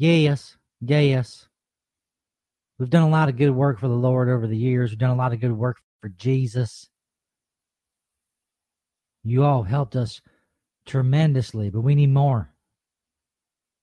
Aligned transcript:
Yes, 0.00 0.56
yes. 0.80 1.46
We've 2.78 2.88
done 2.88 3.02
a 3.02 3.10
lot 3.10 3.28
of 3.28 3.36
good 3.36 3.50
work 3.50 3.78
for 3.78 3.86
the 3.86 3.92
Lord 3.92 4.30
over 4.30 4.46
the 4.46 4.56
years. 4.56 4.88
We've 4.88 4.98
done 4.98 5.10
a 5.10 5.14
lot 5.14 5.34
of 5.34 5.40
good 5.40 5.52
work 5.52 5.76
for 6.00 6.08
Jesus. 6.08 6.88
You 9.22 9.44
all 9.44 9.62
helped 9.62 9.96
us 9.96 10.22
tremendously, 10.86 11.68
but 11.68 11.82
we 11.82 11.94
need 11.94 12.08
more. 12.08 12.50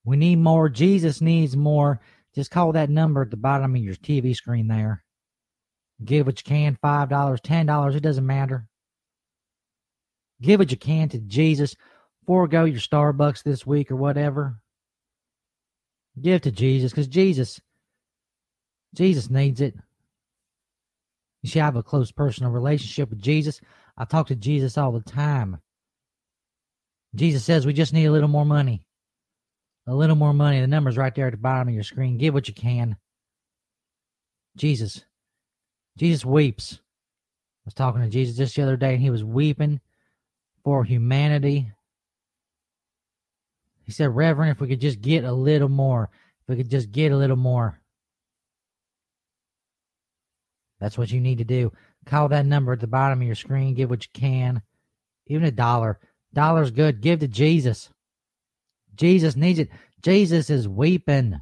We 0.04 0.16
need 0.16 0.40
more. 0.40 0.68
Jesus 0.68 1.20
needs 1.20 1.56
more. 1.56 2.00
Just 2.34 2.50
call 2.50 2.72
that 2.72 2.90
number 2.90 3.22
at 3.22 3.30
the 3.30 3.36
bottom 3.36 3.76
of 3.76 3.80
your 3.80 3.94
TV 3.94 4.34
screen 4.34 4.66
there. 4.66 5.04
Give 6.04 6.26
what 6.26 6.40
you 6.40 6.44
can 6.44 6.76
$5, 6.82 7.08
$10, 7.08 7.94
it 7.94 8.00
doesn't 8.00 8.26
matter. 8.26 8.66
Give 10.42 10.58
what 10.58 10.72
you 10.72 10.76
can 10.76 11.08
to 11.10 11.18
Jesus. 11.18 11.76
Forego 12.26 12.64
your 12.64 12.80
Starbucks 12.80 13.44
this 13.44 13.64
week 13.64 13.92
or 13.92 13.96
whatever. 13.96 14.58
Give 16.22 16.40
to 16.42 16.50
Jesus 16.50 16.92
because 16.92 17.08
Jesus, 17.08 17.60
Jesus 18.94 19.30
needs 19.30 19.60
it. 19.60 19.74
You 21.42 21.50
see, 21.50 21.60
I 21.60 21.64
have 21.64 21.76
a 21.76 21.82
close 21.82 22.10
personal 22.10 22.50
relationship 22.50 23.10
with 23.10 23.20
Jesus. 23.20 23.60
I 23.96 24.04
talk 24.04 24.28
to 24.28 24.36
Jesus 24.36 24.76
all 24.76 24.92
the 24.92 25.00
time. 25.00 25.58
Jesus 27.14 27.44
says 27.44 27.64
we 27.64 27.72
just 27.72 27.92
need 27.92 28.06
a 28.06 28.12
little 28.12 28.28
more 28.28 28.44
money. 28.44 28.84
A 29.86 29.94
little 29.94 30.16
more 30.16 30.34
money. 30.34 30.60
The 30.60 30.66
number's 30.66 30.98
right 30.98 31.14
there 31.14 31.26
at 31.26 31.32
the 31.32 31.38
bottom 31.38 31.68
of 31.68 31.74
your 31.74 31.82
screen. 31.82 32.18
Give 32.18 32.34
what 32.34 32.48
you 32.48 32.54
can. 32.54 32.96
Jesus. 34.56 35.04
Jesus 35.96 36.24
weeps. 36.24 36.74
I 36.74 37.62
was 37.64 37.74
talking 37.74 38.02
to 38.02 38.08
Jesus 38.08 38.36
just 38.36 38.56
the 38.56 38.62
other 38.62 38.76
day, 38.76 38.94
and 38.94 39.02
he 39.02 39.10
was 39.10 39.24
weeping 39.24 39.80
for 40.64 40.84
humanity. 40.84 41.72
He 43.88 43.94
said, 43.94 44.14
Reverend, 44.14 44.50
if 44.50 44.60
we 44.60 44.68
could 44.68 44.82
just 44.82 45.00
get 45.00 45.24
a 45.24 45.32
little 45.32 45.70
more, 45.70 46.10
if 46.42 46.48
we 46.50 46.56
could 46.56 46.70
just 46.70 46.92
get 46.92 47.10
a 47.10 47.16
little 47.16 47.38
more. 47.38 47.80
That's 50.78 50.98
what 50.98 51.10
you 51.10 51.22
need 51.22 51.38
to 51.38 51.44
do. 51.44 51.72
Call 52.04 52.28
that 52.28 52.44
number 52.44 52.74
at 52.74 52.80
the 52.80 52.86
bottom 52.86 53.22
of 53.22 53.26
your 53.26 53.34
screen. 53.34 53.72
Give 53.72 53.88
what 53.88 54.04
you 54.04 54.10
can. 54.12 54.60
Even 55.26 55.46
a 55.46 55.50
dollar. 55.50 55.98
Dollar's 56.34 56.70
good. 56.70 57.00
Give 57.00 57.18
to 57.20 57.28
Jesus. 57.28 57.88
Jesus 58.94 59.36
needs 59.36 59.58
it. 59.58 59.70
Jesus 60.02 60.50
is 60.50 60.68
weeping. 60.68 61.40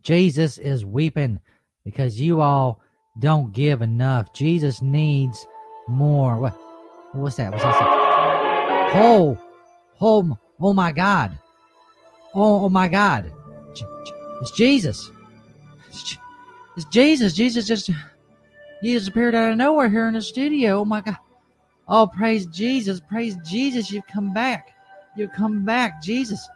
Jesus 0.00 0.56
is 0.56 0.86
weeping 0.86 1.38
because 1.84 2.18
you 2.18 2.40
all 2.40 2.80
don't 3.18 3.52
give 3.52 3.82
enough. 3.82 4.32
Jesus 4.32 4.80
needs 4.80 5.46
more. 5.86 6.38
What? 6.38 6.58
What's 7.12 7.36
that? 7.36 7.52
What's 7.52 7.62
that? 7.62 7.74
Oh, 8.94 9.38
oh, 10.00 10.38
oh 10.60 10.72
my 10.72 10.92
God. 10.92 11.38
Oh, 12.34 12.64
oh 12.64 12.68
my 12.68 12.88
God. 12.88 13.32
It's 14.40 14.50
Jesus. 14.50 15.10
It's 16.76 16.86
Jesus. 16.90 17.32
Jesus 17.32 17.66
just 17.66 17.90
Jesus 18.82 19.08
appeared 19.08 19.34
out 19.34 19.52
of 19.52 19.56
nowhere 19.56 19.88
here 19.88 20.08
in 20.08 20.14
the 20.14 20.22
studio. 20.22 20.80
Oh 20.80 20.84
my 20.84 21.00
God. 21.00 21.16
Oh, 21.86 22.06
praise 22.06 22.46
Jesus. 22.46 23.00
Praise 23.00 23.36
Jesus. 23.44 23.90
You've 23.90 24.06
come 24.06 24.32
back. 24.32 24.74
You've 25.16 25.32
come 25.32 25.64
back. 25.64 26.02
Jesus. 26.02 26.48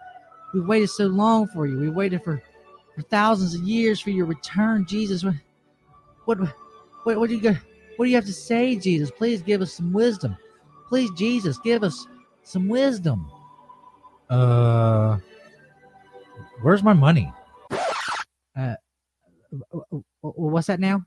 We 0.52 0.60
waited 0.60 0.90
so 0.90 1.06
long 1.06 1.46
for 1.48 1.66
you. 1.66 1.78
We 1.78 1.90
waited 1.90 2.24
for, 2.24 2.42
for 2.94 3.02
thousands 3.02 3.54
of 3.54 3.62
years 3.62 4.00
for 4.00 4.10
your 4.10 4.26
return, 4.26 4.86
Jesus. 4.86 5.22
What 5.22 5.36
what 6.40 6.54
what, 7.04 7.18
what 7.18 7.28
do 7.28 7.36
you 7.36 7.56
what 7.96 8.04
do 8.06 8.10
you 8.10 8.16
have 8.16 8.26
to 8.26 8.32
say, 8.32 8.76
Jesus? 8.76 9.10
Please 9.10 9.42
give 9.42 9.60
us 9.62 9.72
some 9.72 9.92
wisdom. 9.92 10.36
Please, 10.88 11.10
Jesus, 11.16 11.58
give 11.58 11.82
us 11.82 12.06
some 12.42 12.68
wisdom. 12.68 13.30
Uh, 14.30 15.18
where's 16.62 16.82
my 16.82 16.92
money? 16.92 17.32
Uh, 18.56 18.74
what's 20.20 20.66
that 20.66 20.80
now? 20.80 21.04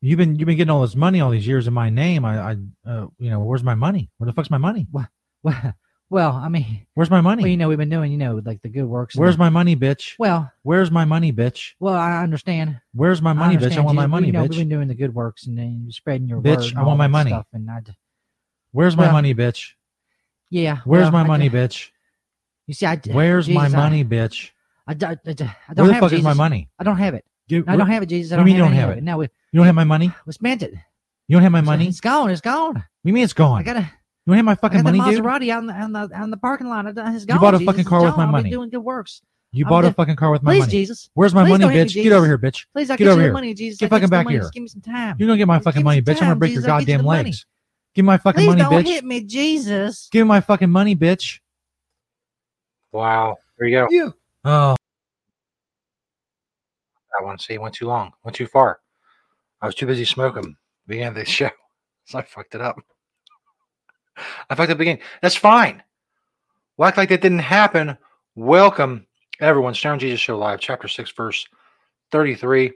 You've 0.00 0.18
been 0.18 0.36
you've 0.36 0.46
been 0.46 0.56
getting 0.56 0.70
all 0.70 0.82
this 0.82 0.96
money 0.96 1.20
all 1.20 1.30
these 1.30 1.46
years 1.46 1.66
in 1.66 1.74
my 1.74 1.90
name. 1.90 2.24
I, 2.24 2.52
I 2.52 2.56
uh, 2.86 3.06
you 3.18 3.30
know, 3.30 3.40
where's 3.40 3.62
my 3.62 3.74
money? 3.74 4.10
Where 4.18 4.26
the 4.26 4.32
fuck's 4.32 4.50
my 4.50 4.58
money? 4.58 4.86
What? 4.90 5.08
What? 5.42 5.74
Well, 6.10 6.32
I 6.32 6.50
mean, 6.50 6.86
where's 6.92 7.08
my 7.08 7.22
money? 7.22 7.42
Well, 7.42 7.50
you 7.50 7.56
know, 7.56 7.68
we've 7.68 7.78
been 7.78 7.88
doing, 7.88 8.12
you 8.12 8.18
know, 8.18 8.42
like 8.44 8.60
the 8.60 8.68
good 8.68 8.84
works. 8.84 9.16
Where's 9.16 9.38
my 9.38 9.48
money, 9.48 9.74
bitch? 9.74 10.12
Well, 10.18 10.52
where's 10.62 10.90
my 10.90 11.06
money, 11.06 11.32
bitch? 11.32 11.70
Well, 11.80 11.94
I 11.94 12.22
understand. 12.22 12.78
Where's 12.92 13.22
my 13.22 13.32
money, 13.32 13.56
I 13.56 13.60
bitch? 13.60 13.78
I 13.78 13.80
want 13.80 13.96
my 13.96 14.06
money, 14.06 14.26
you 14.26 14.32
know, 14.34 14.44
bitch. 14.44 14.50
We've 14.50 14.58
been 14.58 14.68
doing 14.68 14.88
the 14.88 14.94
good 14.94 15.14
works 15.14 15.46
and 15.46 15.56
then 15.56 15.86
spreading 15.90 16.28
your 16.28 16.42
bitch. 16.42 16.76
I 16.76 16.82
want 16.82 16.98
my 16.98 17.06
money. 17.06 17.30
Stuff 17.30 17.46
and 17.54 17.70
I, 17.70 17.80
where's 18.72 18.94
my 18.94 19.04
well, 19.04 19.12
money, 19.12 19.34
bitch? 19.34 19.70
Yeah. 20.50 20.80
Where's 20.84 21.04
well, 21.04 21.12
my 21.12 21.22
money, 21.22 21.48
bitch? 21.48 21.88
You 22.66 22.74
see, 22.74 22.86
I. 22.86 23.00
Where's 23.10 23.46
Jesus, 23.46 23.60
my 23.60 23.68
money, 23.68 24.04
bitch? 24.04 24.50
I, 24.86 24.92
I, 24.92 24.94
I, 24.94 25.14
I 25.14 25.14
don't 25.14 25.28
Where 25.28 25.86
the 25.86 25.92
have 25.94 26.00
fuck 26.00 26.10
Jesus. 26.10 26.20
is 26.20 26.24
my 26.24 26.34
money? 26.34 26.68
I 26.78 26.84
don't 26.84 26.98
have 26.98 27.14
it. 27.14 27.24
Give, 27.48 27.68
I 27.68 27.76
don't 27.76 27.88
have 27.88 28.02
it, 28.02 28.06
Jesus. 28.06 28.32
I 28.32 28.36
don't 28.36 28.44
mean 28.44 28.56
you 28.56 28.62
don't 28.62 28.72
have 28.72 28.90
it. 28.90 28.98
it? 28.98 29.04
No, 29.04 29.20
you 29.20 29.28
don't 29.54 29.66
have 29.66 29.74
my 29.74 29.84
money. 29.84 30.12
We 30.26 30.32
spent 30.32 30.62
it. 30.62 30.72
You 31.28 31.36
don't 31.36 31.42
have 31.42 31.52
my 31.52 31.60
money. 31.60 31.88
It's 31.88 32.00
gone. 32.00 32.30
It's 32.30 32.40
gone. 32.40 32.84
You 33.04 33.12
mean 33.12 33.24
it's 33.24 33.32
gone? 33.32 33.60
I 33.60 33.62
gotta. 33.62 33.80
You 33.80 34.30
don't 34.30 34.36
have 34.36 34.44
my 34.44 34.54
fucking 34.54 34.78
I 34.78 34.82
got 34.82 34.94
money, 34.94 35.00
the 35.00 35.16
dude. 35.16 35.24
Maserati 35.24 35.50
out 35.50 35.62
in 35.62 35.66
the, 35.66 35.74
on 35.74 35.92
the 35.92 36.16
on 36.16 36.30
the 36.30 36.36
parking 36.36 36.68
lot. 36.68 36.86
It's 36.86 36.96
gone. 36.96 37.12
You 37.12 37.40
bought 37.40 37.54
a 37.54 37.58
Jesus. 37.58 37.72
fucking 37.74 37.84
car 37.84 38.04
with 38.04 38.16
my. 38.16 38.24
I'll 38.24 38.30
money. 38.32 38.50
doing 38.50 38.70
good 38.70 38.78
works. 38.78 39.22
You 39.54 39.64
I'm 39.66 39.70
bought 39.70 39.84
a 39.84 39.92
fucking 39.92 40.16
car 40.16 40.30
with 40.30 40.42
my 40.42 40.52
Please, 40.52 40.60
money. 40.60 40.70
Jesus. 40.70 41.10
Where's 41.14 41.34
my 41.34 41.42
Please 41.42 41.50
money, 41.50 41.62
don't 41.64 41.72
hit 41.72 41.94
me, 41.94 42.00
bitch? 42.00 42.04
Get 42.04 42.12
over 42.12 42.26
here, 42.26 42.38
bitch. 42.38 42.64
Please, 42.72 42.88
I 42.88 42.96
Get 42.96 43.04
get 43.04 43.10
over 43.12 43.20
here. 43.20 43.32
money, 43.32 43.52
Jesus. 43.52 43.78
Get 43.78 43.86
I 43.92 43.96
fucking 43.96 44.08
back 44.08 44.24
money. 44.24 44.36
here. 44.36 44.42
Just 44.42 44.54
give 44.54 44.62
me 44.62 44.68
some 44.68 44.80
time. 44.80 45.16
You're 45.18 45.26
gonna 45.26 45.36
get 45.36 45.46
my 45.46 45.56
Just 45.56 45.64
fucking 45.64 45.84
money, 45.84 46.00
bitch. 46.00 46.14
I'm 46.14 46.20
gonna 46.20 46.36
break 46.36 46.52
Jesus. 46.52 46.64
your 46.64 46.72
I'll 46.72 46.80
you 46.80 46.86
goddamn 46.86 47.06
legs. 47.06 47.44
Give 47.94 48.04
me 48.04 48.06
my 48.06 48.18
fucking 48.18 48.38
Please 48.40 48.46
money, 48.46 48.62
bitch. 48.62 48.70
don't 48.70 48.86
hit 48.86 49.04
me, 49.04 49.20
Jesus. 49.24 50.08
Give 50.10 50.24
me 50.24 50.28
my 50.28 50.40
fucking 50.40 50.70
money, 50.70 50.96
bitch. 50.96 51.40
Wow. 52.92 53.36
There 53.58 53.68
you 53.68 53.76
go. 53.76 53.88
You. 53.90 54.14
Oh. 54.44 54.76
That 57.18 57.24
one. 57.24 57.38
See, 57.38 57.58
went 57.58 57.74
too 57.74 57.86
long. 57.86 58.12
Went 58.24 58.36
too 58.36 58.46
far. 58.46 58.80
I 59.60 59.66
was 59.66 59.74
too 59.74 59.86
busy 59.86 60.04
smoking. 60.04 60.56
Beginning 60.86 61.08
of 61.08 61.14
the 61.14 61.24
show. 61.26 61.50
So 62.04 62.18
I 62.18 62.22
fucked 62.22 62.54
it 62.54 62.60
up. 62.60 62.78
I 64.50 64.54
fucked 64.54 64.60
up 64.60 64.68
the 64.68 64.76
beginning. 64.76 65.02
That's 65.22 65.36
fine. 65.36 65.82
We'll 66.76 66.88
act 66.88 66.96
like 66.96 67.08
that 67.10 67.22
didn't 67.22 67.38
happen. 67.38 67.96
Welcome, 68.34 69.06
everyone. 69.40 69.74
Stoner 69.74 69.98
Jesus 69.98 70.20
Show 70.20 70.38
Live, 70.38 70.60
Chapter 70.60 70.88
6, 70.88 71.10
Verse 71.12 71.46
33. 72.10 72.72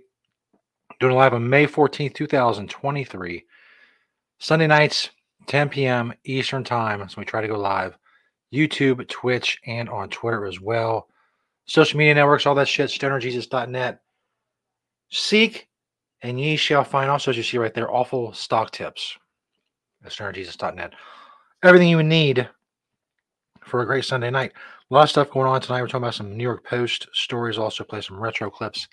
Doing 1.00 1.14
live 1.14 1.34
on 1.34 1.48
May 1.48 1.66
14th, 1.66 2.14
2023. 2.14 3.44
Sunday 4.38 4.66
nights, 4.66 5.10
10 5.46 5.68
p.m. 5.68 6.12
Eastern 6.24 6.64
Time. 6.64 7.06
So 7.08 7.16
we 7.18 7.24
try 7.24 7.40
to 7.40 7.48
go 7.48 7.58
live. 7.58 7.96
YouTube, 8.56 9.06
Twitch, 9.08 9.58
and 9.66 9.88
on 9.88 10.08
Twitter 10.08 10.46
as 10.46 10.60
well. 10.60 11.08
Social 11.66 11.98
media 11.98 12.14
networks, 12.14 12.46
all 12.46 12.54
that 12.54 12.68
shit, 12.68 12.90
stonerjesus.net. 12.90 14.00
Seek 15.10 15.68
and 16.22 16.40
ye 16.40 16.56
shall 16.56 16.84
find. 16.84 17.10
Also, 17.10 17.30
as 17.30 17.36
you 17.36 17.42
see 17.42 17.58
right 17.58 17.74
there, 17.74 17.92
awful 17.92 18.32
stock 18.32 18.70
tips 18.70 19.16
at 20.04 20.12
stonerjesus.net. 20.12 20.92
Everything 21.62 21.88
you 21.88 22.02
need 22.02 22.48
for 23.64 23.82
a 23.82 23.86
great 23.86 24.04
Sunday 24.04 24.30
night. 24.30 24.52
A 24.90 24.94
lot 24.94 25.04
of 25.04 25.10
stuff 25.10 25.30
going 25.30 25.48
on 25.48 25.60
tonight. 25.60 25.80
We're 25.80 25.88
talking 25.88 26.04
about 26.04 26.14
some 26.14 26.36
New 26.36 26.44
York 26.44 26.64
Post 26.64 27.08
stories, 27.12 27.58
also 27.58 27.82
play 27.82 28.00
some 28.00 28.20
retro 28.20 28.50
clips 28.50 28.86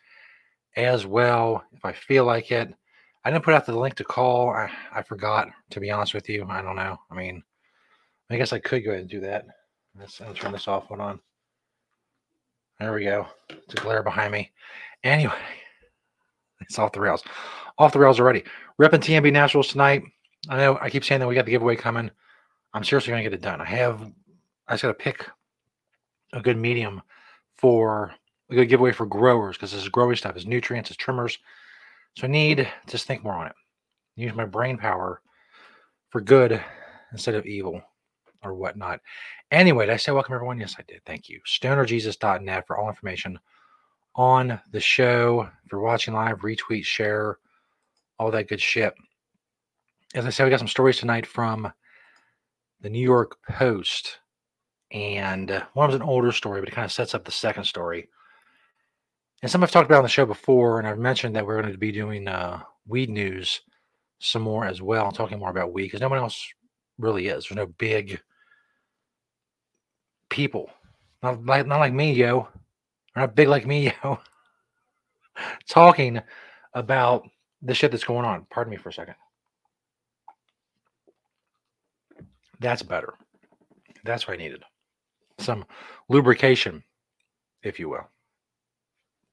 as 0.75 1.05
well, 1.05 1.63
if 1.71 1.85
I 1.85 1.93
feel 1.93 2.25
like 2.25 2.51
it. 2.51 2.73
I 3.23 3.31
didn't 3.31 3.45
put 3.45 3.53
out 3.53 3.65
the 3.65 3.77
link 3.77 3.95
to 3.95 4.03
call. 4.03 4.49
I, 4.49 4.69
I 4.93 5.03
forgot, 5.03 5.47
to 5.69 5.79
be 5.79 5.91
honest 5.91 6.13
with 6.13 6.27
you. 6.27 6.45
I 6.49 6.61
don't 6.61 6.75
know. 6.75 6.97
I 7.09 7.15
mean, 7.15 7.43
I 8.33 8.37
guess 8.37 8.53
I 8.53 8.59
could 8.59 8.83
go 8.83 8.91
ahead 8.91 9.01
and 9.01 9.09
do 9.09 9.19
that. 9.19 9.45
Let's, 9.99 10.19
let's 10.19 10.39
turn 10.39 10.51
this 10.51 10.67
off. 10.67 10.85
Hold 10.85 11.01
on. 11.01 11.19
There 12.79 12.93
we 12.93 13.03
go. 13.03 13.27
It's 13.49 13.75
a 13.75 13.77
glare 13.77 14.01
behind 14.01 14.31
me. 14.31 14.51
Anyway, 15.03 15.33
it's 16.61 16.79
off 16.79 16.93
the 16.93 16.99
rails. 16.99 17.23
Off 17.77 17.93
the 17.93 17.99
rails 17.99 18.19
already. 18.19 18.43
Repping 18.81 19.01
TMB 19.01 19.31
Naturals 19.31 19.67
tonight. 19.67 20.03
I 20.49 20.57
know 20.57 20.79
I 20.81 20.89
keep 20.89 21.05
saying 21.05 21.19
that 21.19 21.27
we 21.27 21.35
got 21.35 21.45
the 21.45 21.51
giveaway 21.51 21.75
coming. 21.75 22.09
I'm 22.73 22.83
seriously 22.83 23.11
going 23.11 23.23
to 23.23 23.29
get 23.29 23.35
it 23.37 23.43
done. 23.43 23.61
I 23.61 23.65
have, 23.65 24.01
I 24.67 24.73
just 24.73 24.81
got 24.81 24.87
to 24.89 24.93
pick 24.95 25.29
a 26.33 26.41
good 26.41 26.57
medium 26.57 27.01
for 27.57 28.13
a 28.49 28.55
good 28.55 28.65
giveaway 28.65 28.93
for 28.93 29.05
growers 29.05 29.57
because 29.57 29.71
this 29.71 29.83
is 29.83 29.89
growing 29.89 30.15
stuff, 30.15 30.35
it's 30.35 30.45
nutrients, 30.45 30.89
it's 30.89 30.97
trimmers. 30.97 31.37
So 32.17 32.25
I 32.25 32.31
need 32.31 32.57
to 32.57 32.67
just 32.87 33.05
think 33.05 33.23
more 33.23 33.33
on 33.33 33.47
it. 33.47 33.53
Use 34.15 34.33
my 34.33 34.45
brain 34.45 34.77
power 34.77 35.21
for 36.09 36.19
good 36.19 36.63
instead 37.11 37.35
of 37.35 37.45
evil 37.45 37.81
or 38.43 38.53
whatnot. 38.53 38.99
Anyway, 39.51 39.85
did 39.85 39.93
I 39.93 39.97
say 39.97 40.11
welcome 40.11 40.33
everyone? 40.33 40.59
Yes, 40.59 40.75
I 40.77 40.83
did. 40.87 41.01
Thank 41.05 41.29
you. 41.29 41.39
StonerJesus.net 41.45 42.67
for 42.67 42.77
all 42.77 42.89
information 42.89 43.39
on 44.15 44.59
the 44.71 44.79
show. 44.79 45.49
If 45.65 45.71
you're 45.71 45.81
watching 45.81 46.13
live, 46.13 46.39
retweet, 46.39 46.85
share, 46.85 47.37
all 48.19 48.31
that 48.31 48.47
good 48.47 48.61
shit. 48.61 48.93
As 50.15 50.25
I 50.25 50.29
said, 50.29 50.43
we 50.43 50.49
got 50.49 50.59
some 50.59 50.67
stories 50.67 50.97
tonight 50.97 51.25
from 51.25 51.71
the 52.81 52.89
New 52.89 53.01
York 53.01 53.37
Post. 53.49 54.19
And 54.91 55.49
uh, 55.49 55.63
one 55.73 55.87
was 55.87 55.95
an 55.95 56.03
older 56.03 56.31
story, 56.31 56.59
but 56.59 56.69
it 56.69 56.75
kind 56.75 56.85
of 56.85 56.91
sets 56.91 57.15
up 57.15 57.25
the 57.25 57.31
second 57.31 57.63
story. 57.63 58.09
And 59.41 59.51
some 59.51 59.63
I've 59.63 59.71
talked 59.71 59.87
about 59.89 59.97
on 59.97 60.03
the 60.03 60.09
show 60.09 60.25
before, 60.25 60.79
and 60.79 60.87
I've 60.87 60.99
mentioned 60.99 61.35
that 61.35 61.45
we're 61.45 61.59
going 61.59 61.73
to 61.73 61.77
be 61.77 61.91
doing 61.91 62.27
uh, 62.27 62.61
weed 62.87 63.09
news 63.09 63.61
some 64.19 64.41
more 64.41 64.65
as 64.65 64.81
well, 64.81 65.11
talking 65.11 65.39
more 65.39 65.49
about 65.49 65.73
weed 65.73 65.85
because 65.85 65.99
no 65.99 66.07
one 66.07 66.19
else 66.19 66.47
really 66.97 67.27
is. 67.27 67.45
There's 67.45 67.57
no 67.57 67.65
big 67.65 68.21
people, 70.33 70.69
not 71.21 71.45
like 71.45 71.67
not 71.67 71.79
like 71.79 71.93
me, 71.93 72.11
yo. 72.11 72.47
Not 73.15 73.35
big 73.35 73.47
like 73.47 73.67
me, 73.67 73.93
yo. 74.03 74.19
Talking 75.69 76.19
about 76.73 77.23
the 77.61 77.75
shit 77.75 77.91
that's 77.91 78.03
going 78.03 78.25
on. 78.25 78.47
Pardon 78.49 78.71
me 78.71 78.77
for 78.77 78.89
a 78.89 78.93
second. 78.93 79.15
That's 82.59 82.81
better. 82.81 83.13
That's 84.03 84.27
what 84.27 84.33
I 84.33 84.37
needed. 84.37 84.63
Some 85.37 85.65
lubrication, 86.09 86.83
if 87.61 87.79
you 87.79 87.89
will. 87.89 88.09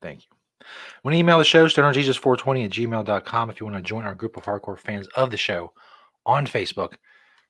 Thank 0.03 0.21
you. 0.21 1.11
To 1.11 1.17
email 1.17 1.39
the 1.39 1.45
show, 1.45 1.67
stonerjesus420 1.67 2.65
at 2.65 2.71
gmail.com 2.71 3.51
if 3.51 3.61
you 3.61 3.67
want 3.67 3.77
to 3.77 3.83
join 3.83 4.05
our 4.05 4.15
group 4.15 4.37
of 4.37 4.45
hardcore 4.45 4.79
fans 4.79 5.09
of 5.17 5.31
the 5.31 5.37
show 5.37 5.73
on 6.27 6.47
Facebook. 6.47 6.95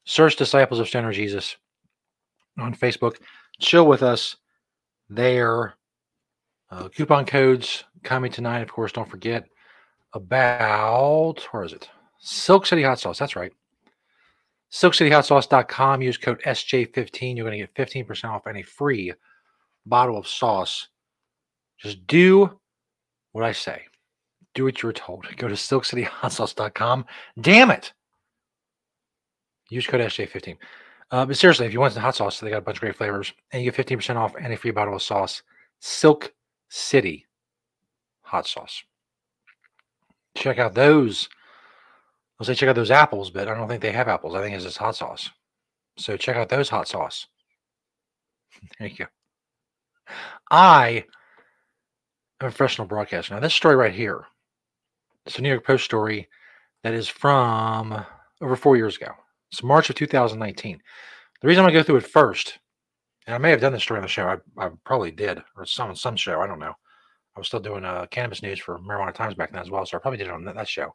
Search 0.05 0.37
Disciples 0.37 0.81
of 0.81 0.89
Stoner 0.89 1.13
Jesus 1.13 1.57
on 2.59 2.75
Facebook. 2.75 3.17
Chill 3.61 3.87
with 3.87 4.03
us 4.03 4.37
there. 5.09 5.75
Uh, 6.71 6.89
coupon 6.89 7.27
codes 7.27 7.85
coming 8.03 8.33
tonight. 8.33 8.61
Of 8.61 8.73
course, 8.73 8.93
don't 8.93 9.09
forget 9.09 9.45
about, 10.15 11.41
where 11.51 11.65
is 11.65 11.73
it? 11.73 11.89
Silk 12.19 12.67
City 12.67 12.83
Hot 12.83 12.99
Sauce. 12.99 13.19
That's 13.19 13.37
right. 13.37 13.53
SilkCityHotSauce.com. 14.73 16.03
Use 16.03 16.17
code 16.17 16.41
SJ15. 16.47 17.37
You're 17.37 17.47
going 17.47 17.59
to 17.59 17.67
get 17.67 18.07
15% 18.07 18.25
off 18.25 18.47
any 18.47 18.63
free 18.63 19.13
bottle 19.85 20.17
of 20.17 20.29
sauce. 20.29 20.89
Just 21.79 22.07
do 22.07 22.59
what 23.33 23.45
I 23.45 23.53
say. 23.53 23.83
Do 24.55 24.65
what 24.65 24.83
you 24.83 24.87
were 24.87 24.93
told. 24.93 25.27
Go 25.37 25.49
to 25.49 25.55
SilkCityHotSauce.com. 25.55 27.05
Damn 27.41 27.71
it. 27.71 27.93
Use 29.71 29.87
code 29.87 30.01
SJ15. 30.01 30.57
Uh, 31.11 31.27
but 31.27 31.37
seriously, 31.37 31.67
if 31.67 31.73
you 31.73 31.81
want 31.81 31.93
some 31.93 32.03
hot 32.03 32.15
sauce, 32.15 32.39
they 32.39 32.51
got 32.51 32.59
a 32.59 32.63
bunch 32.63 32.77
of 32.77 32.83
great 32.83 32.97
flavors, 32.97 33.33
and 33.53 33.63
you 33.63 33.71
get 33.71 33.87
15% 33.87 34.17
off 34.17 34.35
any 34.41 34.57
free 34.57 34.71
bottle 34.71 34.95
of 34.95 35.03
sauce. 35.03 35.43
Silk 35.81 36.33
City 36.69 37.27
hot 38.23 38.47
sauce. 38.47 38.85
Check 40.37 40.59
out 40.59 40.75
those. 40.75 41.29
I'll 42.39 42.47
say 42.47 42.55
check 42.55 42.69
out 42.69 42.77
those 42.77 42.93
apples, 42.93 43.31
but 43.31 43.49
I 43.49 43.55
don't 43.55 43.69
think 43.69 43.83
they 43.83 43.91
have 43.91 44.07
apples. 44.07 44.35
I 44.35 44.41
think 44.41 44.55
it's 44.55 44.65
just 44.65 44.79
hot 44.79 44.95
sauce. 44.95 45.29
So 45.97 46.17
check 46.17 46.37
out 46.37 46.49
those 46.49 46.69
hot 46.69 46.89
sauce. 46.89 47.27
There 48.79 48.89
you 48.89 48.97
go. 48.97 49.07
I 50.51 51.05
am 52.41 52.49
a 52.49 52.51
professional 52.51 52.87
broadcaster. 52.87 53.33
Now, 53.33 53.41
this 53.41 53.55
story 53.55 53.77
right 53.77 53.93
here, 53.93 54.27
it's 55.25 55.39
a 55.39 55.43
New 55.43 55.49
York 55.49 55.65
Post 55.65 55.85
story 55.85 56.29
that 56.83 56.93
is 56.93 57.09
from 57.09 58.05
over 58.41 58.57
four 58.57 58.77
years 58.77 58.97
ago. 58.97 59.13
It's 59.51 59.63
March 59.63 59.91
of 59.91 59.97
2019. 59.97 60.81
The 61.41 61.49
reason 61.49 61.61
I'm 61.61 61.65
going 61.65 61.75
to 61.75 61.81
go 61.81 61.85
through 61.85 61.97
it 61.97 62.07
first, 62.07 62.59
and 63.27 63.35
I 63.35 63.39
may 63.39 63.51
have 63.51 63.61
done 63.61 63.73
this 63.73 63.83
story 63.83 63.99
on 63.99 64.03
the 64.03 64.09
show. 64.09 64.27
I, 64.27 64.65
I 64.65 64.71
probably 64.85 65.11
did, 65.11 65.41
or 65.57 65.65
some 65.65 65.95
some 65.97 66.17
show. 66.17 66.41
I 66.41 66.47
don't 66.47 66.61
know. 66.61 66.75
I 67.37 67.41
was 67.41 67.47
still 67.47 67.61
doing 67.61 67.85
uh, 67.85 68.07
cannabis 68.11 68.43
news 68.43 68.59
for 68.59 68.79
Marijuana 68.79 69.15
Times 69.15 69.35
back 69.35 69.53
then 69.53 69.63
as 69.63 69.71
well, 69.71 69.87
so 69.87 69.97
I 69.97 70.01
probably 70.01 70.19
did 70.19 70.29
it 70.29 70.33
on 70.33 70.45
that, 70.45 70.57
that 70.57 70.69
show. 70.69 70.95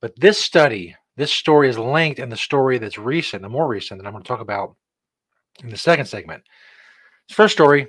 But 0.00 0.18
this 0.18 0.38
study, 0.38 0.94
this 1.16 1.32
story 1.32 1.68
is 1.68 1.78
linked 1.78 2.18
in 2.18 2.28
the 2.28 2.36
story 2.36 2.78
that's 2.78 2.98
recent, 2.98 3.42
the 3.42 3.48
more 3.48 3.66
recent 3.66 4.00
that 4.00 4.06
I'm 4.06 4.12
going 4.12 4.22
to 4.22 4.28
talk 4.28 4.40
about 4.40 4.76
in 5.62 5.70
the 5.70 5.76
second 5.76 6.06
segment. 6.06 6.42
This 7.28 7.36
first 7.36 7.54
story 7.54 7.86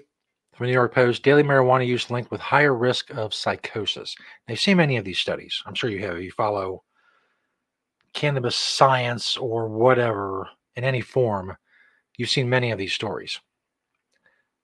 from 0.54 0.66
the 0.66 0.68
New 0.68 0.74
York 0.74 0.94
Post 0.94 1.24
daily 1.24 1.44
marijuana 1.44 1.86
use 1.86 2.10
linked 2.10 2.32
with 2.32 2.40
higher 2.40 2.74
risk 2.74 3.12
of 3.12 3.34
psychosis. 3.34 4.16
You've 4.48 4.60
seen 4.60 4.78
many 4.78 4.98
of 4.98 5.06
these 5.06 5.20
studies. 5.20 5.62
I'm 5.66 5.76
sure 5.76 5.90
you 5.90 6.00
have. 6.08 6.22
You 6.22 6.32
follow 6.32 6.84
cannabis 8.16 8.56
science 8.56 9.38
or 9.38 9.68
whatever 9.68 10.50
in 10.76 10.84
any 10.84 11.02
form, 11.02 11.56
you've 12.18 12.30
seen 12.30 12.50
many 12.50 12.72
of 12.72 12.80
these 12.80 12.94
stories. 12.94 13.40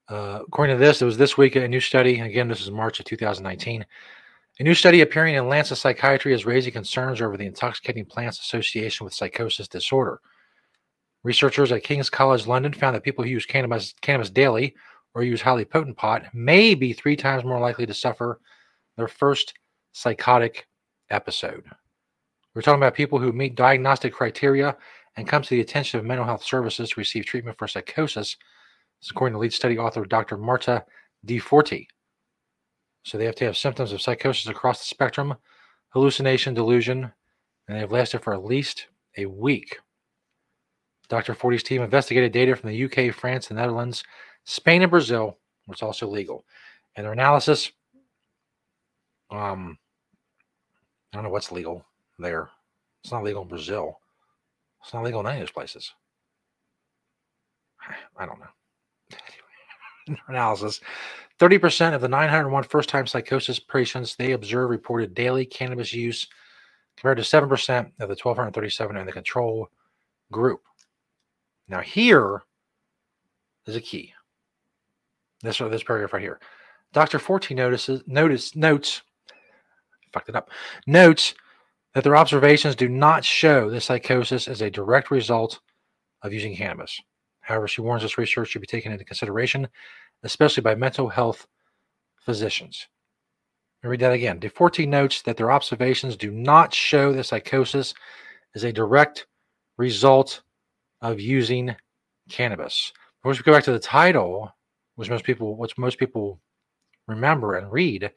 Uh, 0.08 0.40
according 0.46 0.76
to 0.76 0.80
this, 0.80 1.00
it 1.00 1.04
was 1.04 1.16
this 1.16 1.38
week 1.38 1.54
a 1.54 1.68
new 1.68 1.80
study. 1.80 2.18
Again, 2.18 2.48
this 2.48 2.60
is 2.60 2.70
March 2.70 2.98
of 2.98 3.06
2019. 3.06 3.86
A 4.58 4.62
new 4.62 4.74
study 4.74 5.00
appearing 5.00 5.36
in 5.36 5.48
Lancet 5.48 5.78
Psychiatry 5.78 6.34
is 6.34 6.44
raising 6.44 6.72
concerns 6.72 7.22
over 7.22 7.36
the 7.36 7.46
intoxicating 7.46 8.04
plants 8.04 8.40
association 8.40 9.04
with 9.04 9.14
psychosis 9.14 9.68
disorder. 9.68 10.20
Researchers 11.22 11.70
at 11.72 11.84
King's 11.84 12.10
College 12.10 12.46
London 12.46 12.72
found 12.72 12.96
that 12.96 13.04
people 13.04 13.24
who 13.24 13.30
use 13.30 13.46
cannabis, 13.46 13.94
cannabis 14.02 14.28
daily 14.28 14.74
or 15.14 15.22
use 15.22 15.40
highly 15.40 15.64
potent 15.64 15.96
pot 15.96 16.24
may 16.34 16.74
be 16.74 16.92
three 16.92 17.16
times 17.16 17.44
more 17.44 17.60
likely 17.60 17.86
to 17.86 17.94
suffer 17.94 18.40
their 18.96 19.08
first 19.08 19.54
psychotic 19.92 20.66
episode. 21.10 21.64
We're 22.54 22.62
talking 22.62 22.80
about 22.80 22.94
people 22.94 23.18
who 23.18 23.32
meet 23.32 23.54
diagnostic 23.54 24.12
criteria 24.12 24.76
and 25.16 25.26
come 25.26 25.42
to 25.42 25.50
the 25.50 25.60
attention 25.60 25.98
of 25.98 26.06
mental 26.06 26.26
health 26.26 26.44
services 26.44 26.90
to 26.90 27.00
receive 27.00 27.24
treatment 27.24 27.56
for 27.56 27.66
psychosis. 27.66 28.36
This 29.00 29.10
according 29.10 29.34
to 29.34 29.38
lead 29.38 29.52
study 29.52 29.78
author 29.78 30.04
Dr. 30.04 30.36
Marta 30.36 30.84
Di 31.24 31.38
Forti. 31.38 31.88
So 33.04 33.18
they 33.18 33.24
have 33.24 33.34
to 33.36 33.46
have 33.46 33.56
symptoms 33.56 33.92
of 33.92 34.02
psychosis 34.02 34.48
across 34.48 34.80
the 34.80 34.86
spectrum, 34.86 35.34
hallucination, 35.90 36.54
delusion, 36.54 37.10
and 37.68 37.76
they 37.76 37.80
have 37.80 37.92
lasted 37.92 38.22
for 38.22 38.34
at 38.34 38.44
least 38.44 38.86
a 39.16 39.26
week. 39.26 39.78
Dr. 41.08 41.34
Forti's 41.34 41.62
team 41.62 41.82
investigated 41.82 42.32
data 42.32 42.54
from 42.54 42.70
the 42.70 42.84
UK, 42.84 43.14
France, 43.14 43.48
the 43.48 43.54
Netherlands, 43.54 44.04
Spain, 44.44 44.82
and 44.82 44.90
Brazil, 44.90 45.38
where 45.64 45.72
it's 45.72 45.82
also 45.82 46.06
legal. 46.06 46.44
And 46.96 47.04
their 47.04 47.12
analysis, 47.12 47.72
um, 49.30 49.78
I 51.12 51.16
don't 51.16 51.24
know 51.24 51.30
what's 51.30 51.52
legal 51.52 51.84
there. 52.18 52.50
It's 53.02 53.12
not 53.12 53.24
legal 53.24 53.42
in 53.42 53.48
Brazil. 53.48 53.98
It's 54.82 54.94
not 54.94 55.04
legal 55.04 55.20
in 55.20 55.26
any 55.26 55.36
of 55.36 55.42
those 55.42 55.52
places. 55.52 55.92
I 58.18 58.26
don't 58.26 58.40
know. 58.40 59.16
Analysis 60.28 60.80
30% 61.38 61.94
of 61.94 62.00
the 62.00 62.08
901 62.08 62.62
first 62.64 62.88
time 62.88 63.06
psychosis 63.06 63.58
patients 63.58 64.14
they 64.14 64.32
observed 64.32 64.70
reported 64.70 65.14
daily 65.14 65.44
cannabis 65.44 65.92
use 65.92 66.26
compared 66.96 67.16
to 67.18 67.22
7% 67.22 67.46
of 68.00 68.08
the 68.08 68.14
1,237 68.14 68.96
in 68.96 69.06
the 69.06 69.12
control 69.12 69.68
group. 70.30 70.60
Now, 71.68 71.80
here 71.80 72.42
is 73.66 73.76
a 73.76 73.80
key. 73.80 74.12
This, 75.42 75.60
or 75.60 75.68
this 75.68 75.82
paragraph 75.82 76.12
right 76.12 76.22
here. 76.22 76.38
Dr. 76.92 77.18
Forti 77.18 77.54
notices, 77.54 78.02
notice, 78.06 78.54
notes, 78.54 79.02
fucked 80.12 80.28
it 80.28 80.36
up, 80.36 80.50
notes 80.86 81.34
that 81.94 82.04
their 82.04 82.16
observations 82.16 82.74
do 82.74 82.88
not 82.88 83.24
show 83.24 83.68
the 83.68 83.80
psychosis 83.80 84.48
as 84.48 84.62
a 84.62 84.70
direct 84.70 85.10
result 85.10 85.60
of 86.22 86.32
using 86.32 86.56
cannabis. 86.56 87.00
However, 87.40 87.68
she 87.68 87.80
warns 87.80 88.02
this 88.02 88.18
research 88.18 88.48
should 88.48 88.60
be 88.60 88.66
taken 88.66 88.92
into 88.92 89.04
consideration, 89.04 89.68
especially 90.22 90.62
by 90.62 90.74
mental 90.74 91.08
health 91.08 91.46
physicians. 92.20 92.86
Me 93.82 93.90
read 93.90 94.00
that 94.00 94.12
again. 94.12 94.38
Di 94.38 94.48
Forti 94.48 94.86
notes 94.86 95.22
that 95.22 95.36
their 95.36 95.50
observations 95.50 96.16
do 96.16 96.30
not 96.30 96.72
show 96.72 97.12
the 97.12 97.24
psychosis 97.24 97.94
as 98.54 98.64
a 98.64 98.72
direct 98.72 99.26
result 99.76 100.42
of 101.00 101.20
using 101.20 101.74
cannabis. 102.28 102.92
Course, 103.22 103.38
we 103.38 103.44
go 103.44 103.52
back 103.52 103.64
to 103.64 103.72
the 103.72 103.78
title, 103.78 104.52
which 104.96 105.08
most 105.08 105.24
people, 105.24 105.56
which 105.56 105.78
most 105.78 105.98
people 105.98 106.40
remember 107.06 107.54
and 107.54 107.70
read, 107.70 108.10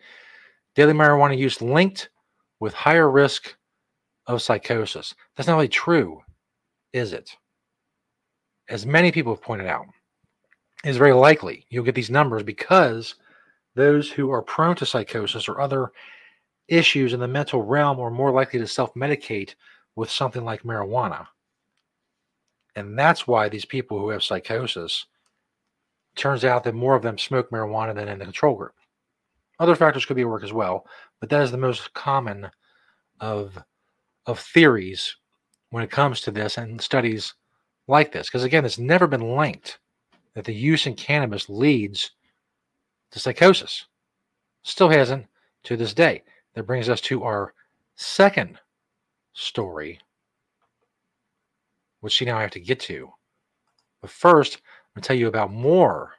daily 0.73 0.93
marijuana 0.93 1.37
use 1.37 1.61
linked 1.61 2.09
with 2.59 2.73
higher 2.73 3.09
risk 3.09 3.55
of 4.27 4.41
psychosis. 4.41 5.13
That's 5.35 5.47
not 5.47 5.55
really 5.55 5.67
true, 5.67 6.21
is 6.93 7.13
it? 7.13 7.35
As 8.69 8.85
many 8.85 9.11
people 9.11 9.33
have 9.33 9.43
pointed 9.43 9.67
out, 9.67 9.85
it 10.83 10.89
is 10.89 10.97
very 10.97 11.13
likely 11.13 11.65
you'll 11.69 11.83
get 11.83 11.95
these 11.95 12.09
numbers 12.09 12.43
because 12.43 13.15
those 13.75 14.09
who 14.09 14.31
are 14.31 14.41
prone 14.41 14.75
to 14.77 14.85
psychosis 14.85 15.47
or 15.47 15.59
other 15.59 15.91
issues 16.67 17.13
in 17.13 17.19
the 17.19 17.27
mental 17.27 17.61
realm 17.61 17.99
are 17.99 18.09
more 18.09 18.31
likely 18.31 18.59
to 18.59 18.67
self 18.67 18.93
medicate 18.93 19.55
with 19.95 20.09
something 20.09 20.43
like 20.43 20.63
marijuana. 20.63 21.27
And 22.75 22.97
that's 22.97 23.27
why 23.27 23.47
these 23.47 23.65
people 23.65 23.99
who 23.99 24.09
have 24.09 24.23
psychosis 24.23 25.05
turns 26.15 26.43
out 26.43 26.63
that 26.63 26.75
more 26.75 26.95
of 26.95 27.03
them 27.03 27.17
smoke 27.17 27.49
marijuana 27.49 27.93
than 27.95 28.07
in 28.07 28.19
the 28.19 28.25
control 28.25 28.55
group. 28.55 28.73
Other 29.59 29.75
factors 29.75 30.05
could 30.05 30.15
be 30.15 30.23
at 30.23 30.27
work 30.27 30.43
as 30.43 30.53
well, 30.53 30.85
but 31.19 31.29
that 31.29 31.41
is 31.41 31.51
the 31.51 31.57
most 31.57 31.93
common 31.93 32.49
of 33.21 33.57
of 34.25 34.39
theories 34.39 35.15
when 35.69 35.83
it 35.83 35.91
comes 35.91 36.21
to 36.21 36.31
this 36.31 36.57
and 36.57 36.79
studies 36.81 37.33
like 37.87 38.11
this. 38.11 38.27
Because 38.27 38.43
again, 38.43 38.65
it's 38.65 38.79
never 38.79 39.07
been 39.07 39.35
linked 39.35 39.79
that 40.33 40.45
the 40.45 40.53
use 40.53 40.85
in 40.87 40.95
cannabis 40.95 41.49
leads 41.49 42.11
to 43.11 43.19
psychosis. 43.19 43.85
Still 44.63 44.89
hasn't 44.89 45.25
to 45.63 45.77
this 45.77 45.93
day. 45.93 46.23
That 46.53 46.63
brings 46.63 46.89
us 46.89 47.01
to 47.01 47.23
our 47.23 47.53
second 47.95 48.57
story, 49.33 49.99
which 51.99 52.19
you 52.19 52.27
now 52.27 52.39
have 52.39 52.51
to 52.51 52.59
get 52.59 52.79
to. 52.81 53.11
But 54.01 54.09
first, 54.09 54.55
I'm 54.55 54.61
going 54.95 55.03
to 55.03 55.07
tell 55.07 55.17
you 55.17 55.27
about 55.27 55.51
more, 55.51 56.13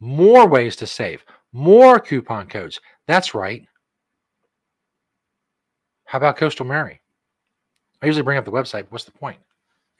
more 0.00 0.46
ways 0.46 0.76
to 0.76 0.86
save, 0.86 1.24
more 1.52 1.98
coupon 1.98 2.46
codes. 2.46 2.80
That's 3.06 3.34
right. 3.34 3.66
How 6.10 6.16
about 6.16 6.38
Coastal 6.38 6.66
Mary? 6.66 7.00
I 8.02 8.06
usually 8.06 8.24
bring 8.24 8.36
up 8.36 8.44
the 8.44 8.50
website. 8.50 8.84
What's 8.88 9.04
the 9.04 9.12
point? 9.12 9.38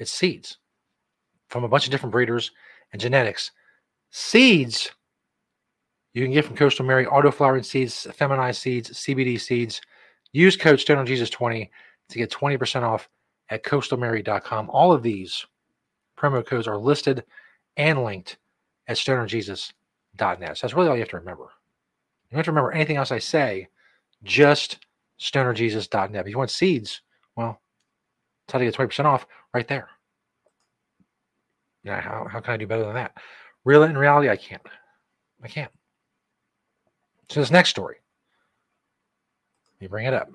It's 0.01 0.11
seeds 0.11 0.59
from 1.47 1.63
a 1.63 1.69
bunch 1.69 1.85
of 1.85 1.93
different 1.93 2.11
breeders 2.11 2.51
and 2.93 3.01
genetics. 3.01 3.53
Seeds 4.11 4.91
You 6.13 6.25
can 6.25 6.33
get 6.33 6.47
from 6.47 6.57
Coastal 6.57 6.85
Mary 6.85 7.07
auto 7.07 7.31
flowering 7.31 7.63
seeds, 7.63 8.09
feminized 8.13 8.61
seeds, 8.61 8.91
CBD 8.91 9.41
seeds. 9.41 9.81
Use 10.33 10.57
code 10.57 10.81
StonerJesus20 10.81 11.71
to 12.09 12.19
get 12.19 12.29
20% 12.29 12.83
off 12.83 13.09
at 13.49 13.63
coastalmary.com. 13.63 14.69
All 14.69 14.93
of 14.93 15.05
these 15.05 15.47
promo 16.19 16.45
codes 16.45 16.67
are 16.67 16.77
listed 16.77 17.23
and 17.77 18.03
linked 18.03 18.37
at 18.89 18.97
stonerjesus.net. 18.97 20.59
So 20.59 20.67
that's 20.67 20.75
really 20.75 20.89
all 20.89 20.97
you 20.97 21.03
have 21.03 21.11
to 21.11 21.19
remember. 21.19 21.45
You 21.45 22.33
don't 22.33 22.39
have 22.39 22.47
to 22.47 22.51
remember 22.51 22.73
anything 22.73 22.97
else 22.97 23.13
I 23.13 23.21
say, 23.21 23.69
just 24.25 24.85
stonerjesus.net. 25.21 26.27
If 26.27 26.31
you 26.31 26.39
want 26.39 26.51
seeds, 26.51 27.03
well, 27.37 27.61
that's 28.47 28.53
how 28.55 28.59
to 28.59 28.65
get 28.65 28.75
20% 28.75 29.05
off 29.05 29.27
right 29.55 29.69
there. 29.69 29.89
Yeah, 31.85 32.01
how, 32.01 32.27
how 32.31 32.41
can 32.41 32.55
I 32.55 32.57
do 32.57 32.67
better 32.67 32.85
than 32.85 32.95
that? 32.95 33.17
Real 33.65 33.83
in 33.85 33.97
reality, 33.97 34.29
I 34.29 34.37
can't. 34.37 34.63
I 35.43 35.49
can't. 35.49 35.71
So 37.29 37.41
this 37.41 37.51
next 37.51 37.71
story, 37.71 37.97
you 39.79 39.89
bring 39.89 40.07
it 40.07 40.15
up. 40.15 40.29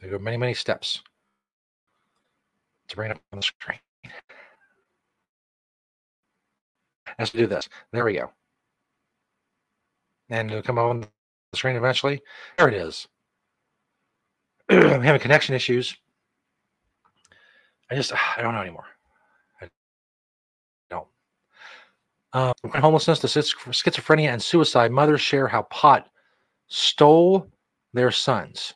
They 0.00 0.08
go 0.08 0.18
many, 0.18 0.36
many 0.36 0.54
steps 0.54 1.02
to 2.88 2.96
bring 2.96 3.10
it 3.10 3.14
up 3.14 3.22
on 3.32 3.38
the 3.38 3.42
screen. 3.42 3.78
Let's 7.18 7.30
do 7.30 7.46
this. 7.46 7.68
There 7.92 8.04
we 8.04 8.14
go. 8.14 8.32
And 10.30 10.50
it'll 10.50 10.62
come 10.62 10.78
on 10.78 11.00
the 11.00 11.08
screen 11.56 11.76
eventually. 11.76 12.20
There 12.58 12.68
it 12.68 12.74
is. 12.74 13.06
I'm 14.68 15.02
having 15.02 15.20
connection 15.20 15.54
issues. 15.54 15.96
I 17.90 17.94
just, 17.94 18.12
I 18.12 18.40
don't 18.42 18.54
know 18.54 18.60
anymore. 18.60 18.86
I 19.60 19.68
don't. 20.88 21.06
Um, 22.32 22.52
from 22.60 22.80
homelessness 22.80 23.18
to 23.20 23.26
schizophrenia 23.26 24.32
and 24.32 24.42
suicide, 24.42 24.90
mothers 24.90 25.20
share 25.20 25.46
how 25.46 25.62
pot 25.62 26.08
stole 26.68 27.46
their 27.92 28.10
sons. 28.10 28.72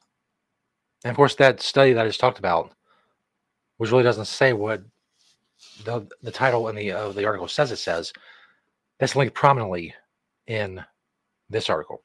And 1.05 1.11
of 1.11 1.17
course, 1.17 1.35
that 1.37 1.63
study 1.63 1.93
that 1.93 2.05
I 2.05 2.09
just 2.09 2.21
talked 2.21 2.39
about, 2.39 2.73
which 3.79 3.91
really 3.91 4.03
doesn't 4.03 4.27
say 4.27 4.53
what 4.53 4.83
the, 5.85 6.07
the 6.23 6.31
title 6.31 6.69
in 6.69 6.77
the 6.77 6.93
of 6.93 7.15
the 7.15 7.25
article 7.25 7.49
says 7.49 7.73
it 7.73 7.77
says, 7.77 8.13
that's 8.99 9.17
linked 9.17 9.35
prominently 9.35 9.95
in 10.47 10.85
this 11.49 11.71
article. 11.71 12.03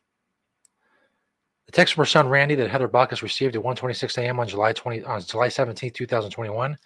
The 1.65 1.71
text 1.71 1.93
from 1.93 2.01
her 2.01 2.05
son 2.05 2.27
Randy 2.27 2.55
that 2.55 2.69
Heather 2.69 2.87
Bacchus 2.87 3.23
received 3.23 3.55
at 3.55 3.63
1:26 3.63 4.17
a.m. 4.17 4.39
on 4.39 4.47
July 4.47 4.73
20 4.73 5.03
on 5.03 5.21
July 5.21 5.47
17, 5.47 5.91
2021, 5.91 6.77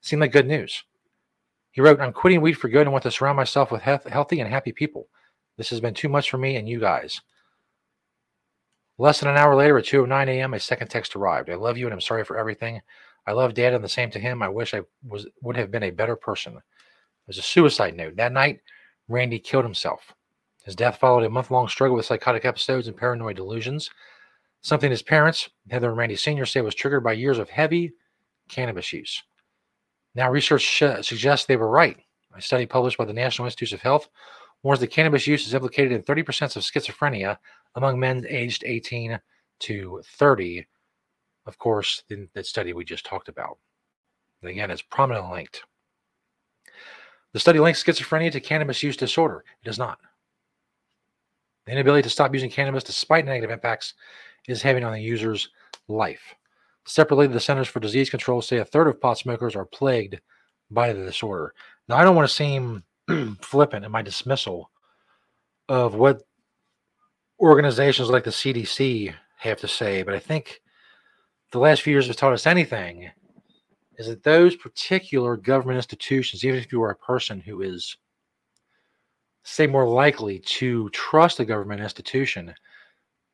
seemed 0.00 0.20
like 0.20 0.32
good 0.32 0.48
news. 0.48 0.82
He 1.70 1.80
wrote, 1.80 2.00
"I'm 2.00 2.12
quitting 2.12 2.40
weed 2.40 2.54
for 2.54 2.68
good 2.68 2.82
and 2.82 2.92
want 2.92 3.04
to 3.04 3.10
surround 3.10 3.36
myself 3.36 3.70
with 3.70 3.82
healthy 3.82 4.40
and 4.40 4.50
happy 4.50 4.72
people. 4.72 5.08
This 5.56 5.70
has 5.70 5.80
been 5.80 5.94
too 5.94 6.08
much 6.08 6.30
for 6.30 6.38
me 6.38 6.56
and 6.56 6.68
you 6.68 6.80
guys." 6.80 7.20
Less 8.98 9.20
than 9.20 9.28
an 9.28 9.36
hour 9.36 9.54
later, 9.54 9.78
at 9.78 9.84
2:09 9.84 10.28
a.m., 10.28 10.54
a 10.54 10.60
second 10.60 10.88
text 10.88 11.16
arrived. 11.16 11.48
I 11.48 11.54
love 11.54 11.78
you 11.78 11.86
and 11.86 11.94
I'm 11.94 12.00
sorry 12.00 12.24
for 12.24 12.36
everything. 12.36 12.80
I 13.26 13.32
love 13.32 13.54
Dad 13.54 13.74
and 13.74 13.84
the 13.84 13.88
same 13.88 14.10
to 14.10 14.18
him. 14.18 14.42
I 14.42 14.48
wish 14.48 14.74
I 14.74 14.82
was 15.06 15.26
would 15.42 15.56
have 15.56 15.70
been 15.70 15.84
a 15.84 15.90
better 15.90 16.16
person. 16.16 16.56
It 16.56 16.62
was 17.26 17.38
a 17.38 17.42
suicide 17.42 17.94
note. 17.94 18.16
That 18.16 18.32
night, 18.32 18.60
Randy 19.08 19.38
killed 19.38 19.64
himself. 19.64 20.12
His 20.64 20.76
death 20.76 20.98
followed 20.98 21.24
a 21.24 21.30
month 21.30 21.50
long 21.50 21.68
struggle 21.68 21.96
with 21.96 22.06
psychotic 22.06 22.44
episodes 22.44 22.88
and 22.88 22.96
paranoid 22.96 23.36
delusions, 23.36 23.90
something 24.62 24.90
his 24.90 25.02
parents, 25.02 25.50
Heather 25.70 25.88
and 25.88 25.98
Randy 25.98 26.16
Sr., 26.16 26.46
say 26.46 26.60
was 26.60 26.74
triggered 26.74 27.04
by 27.04 27.12
years 27.12 27.38
of 27.38 27.50
heavy 27.50 27.92
cannabis 28.48 28.92
use. 28.92 29.22
Now, 30.14 30.30
research 30.30 30.62
sh- 30.62 31.02
suggests 31.02 31.46
they 31.46 31.56
were 31.56 31.68
right. 31.68 31.98
A 32.36 32.40
study 32.40 32.66
published 32.66 32.98
by 32.98 33.04
the 33.04 33.12
National 33.12 33.46
Institutes 33.46 33.72
of 33.72 33.80
Health 33.80 34.08
warns 34.62 34.80
that 34.80 34.88
cannabis 34.88 35.26
use 35.26 35.46
is 35.46 35.54
implicated 35.54 35.92
in 35.92 36.02
30% 36.02 36.56
of 36.56 36.62
schizophrenia 36.62 37.36
among 37.74 37.98
men 37.98 38.24
aged 38.28 38.62
18 38.64 39.20
to 39.60 40.02
30. 40.04 40.66
Of 41.46 41.58
course, 41.58 42.02
in 42.10 42.28
that 42.34 42.46
study 42.46 42.72
we 42.72 42.84
just 42.84 43.04
talked 43.04 43.28
about. 43.28 43.58
And 44.40 44.50
again, 44.50 44.70
it's 44.70 44.82
prominently 44.82 45.32
linked. 45.32 45.62
The 47.32 47.40
study 47.40 47.58
links 47.58 47.82
schizophrenia 47.82 48.30
to 48.32 48.40
cannabis 48.40 48.82
use 48.82 48.96
disorder. 48.96 49.44
It 49.62 49.66
does 49.66 49.78
not. 49.78 49.98
The 51.66 51.72
inability 51.72 52.02
to 52.02 52.10
stop 52.10 52.34
using 52.34 52.50
cannabis 52.50 52.84
despite 52.84 53.24
negative 53.24 53.50
impacts 53.50 53.94
is 54.48 54.62
having 54.62 54.84
on 54.84 54.92
the 54.92 55.00
user's 55.00 55.48
life. 55.88 56.34
Separately, 56.84 57.28
the 57.28 57.38
Centers 57.38 57.68
for 57.68 57.80
Disease 57.80 58.10
Control 58.10 58.42
say 58.42 58.58
a 58.58 58.64
third 58.64 58.88
of 58.88 59.00
pot 59.00 59.18
smokers 59.18 59.54
are 59.54 59.66
plagued 59.66 60.20
by 60.70 60.92
the 60.92 61.04
disorder. 61.04 61.54
Now, 61.88 61.96
I 61.96 62.04
don't 62.04 62.16
want 62.16 62.28
to 62.28 62.34
seem 62.34 62.82
flippant 63.40 63.84
in 63.84 63.92
my 63.92 64.02
dismissal 64.02 64.70
of 65.68 65.94
what 65.94 66.22
organizations 67.40 68.10
like 68.10 68.24
the 68.24 68.30
CDC 68.30 69.14
have 69.38 69.60
to 69.60 69.68
say, 69.68 70.02
but 70.02 70.14
I 70.14 70.18
think 70.18 70.60
the 71.52 71.58
last 71.58 71.82
few 71.82 71.92
years 71.92 72.08
have 72.08 72.16
taught 72.16 72.32
us 72.32 72.46
anything 72.46 73.10
is 73.98 74.06
that 74.06 74.22
those 74.22 74.56
particular 74.56 75.36
government 75.36 75.76
institutions, 75.76 76.44
even 76.44 76.58
if 76.58 76.72
you 76.72 76.82
are 76.82 76.90
a 76.90 76.96
person 76.96 77.40
who 77.40 77.62
is, 77.62 77.96
say, 79.44 79.66
more 79.66 79.88
likely 79.88 80.38
to 80.38 80.88
trust 80.90 81.40
a 81.40 81.44
government 81.44 81.80
institution, 81.80 82.54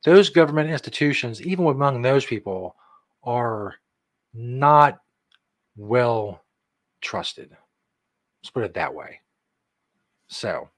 those 0.05 0.31
government 0.31 0.71
institutions, 0.71 1.43
even 1.43 1.67
among 1.67 2.03
those 2.03 2.25
people, 2.25 2.77
are 3.23 3.75
not 4.33 5.01
well 5.77 6.43
trusted. 7.01 7.51
Let's 8.43 8.51
put 8.51 8.65
it 8.65 8.75
that 8.75 8.95
way. 8.95 9.21
So, 10.29 10.69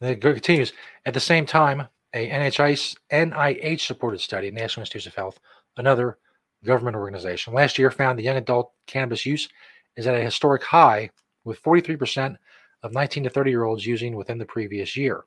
the 0.00 0.10
it 0.10 0.20
continues. 0.20 0.72
At 1.06 1.14
the 1.14 1.20
same 1.20 1.46
time, 1.46 1.88
a 2.14 2.28
NHS, 2.30 2.96
NIH 3.10 3.80
supported 3.80 4.20
study, 4.20 4.50
National 4.50 4.82
Institutes 4.82 5.06
of 5.06 5.14
Health, 5.14 5.40
another 5.76 6.18
government 6.64 6.96
organization, 6.96 7.52
last 7.52 7.78
year 7.78 7.90
found 7.90 8.18
the 8.18 8.22
young 8.22 8.36
adult 8.36 8.72
cannabis 8.86 9.26
use 9.26 9.48
is 9.96 10.06
at 10.06 10.14
a 10.14 10.20
historic 10.20 10.62
high, 10.62 11.10
with 11.44 11.62
43% 11.62 12.36
of 12.84 12.92
19 12.92 13.24
to 13.24 13.30
30 13.30 13.50
year 13.50 13.64
olds 13.64 13.84
using 13.84 14.14
within 14.14 14.38
the 14.38 14.44
previous 14.44 14.96
year. 14.96 15.24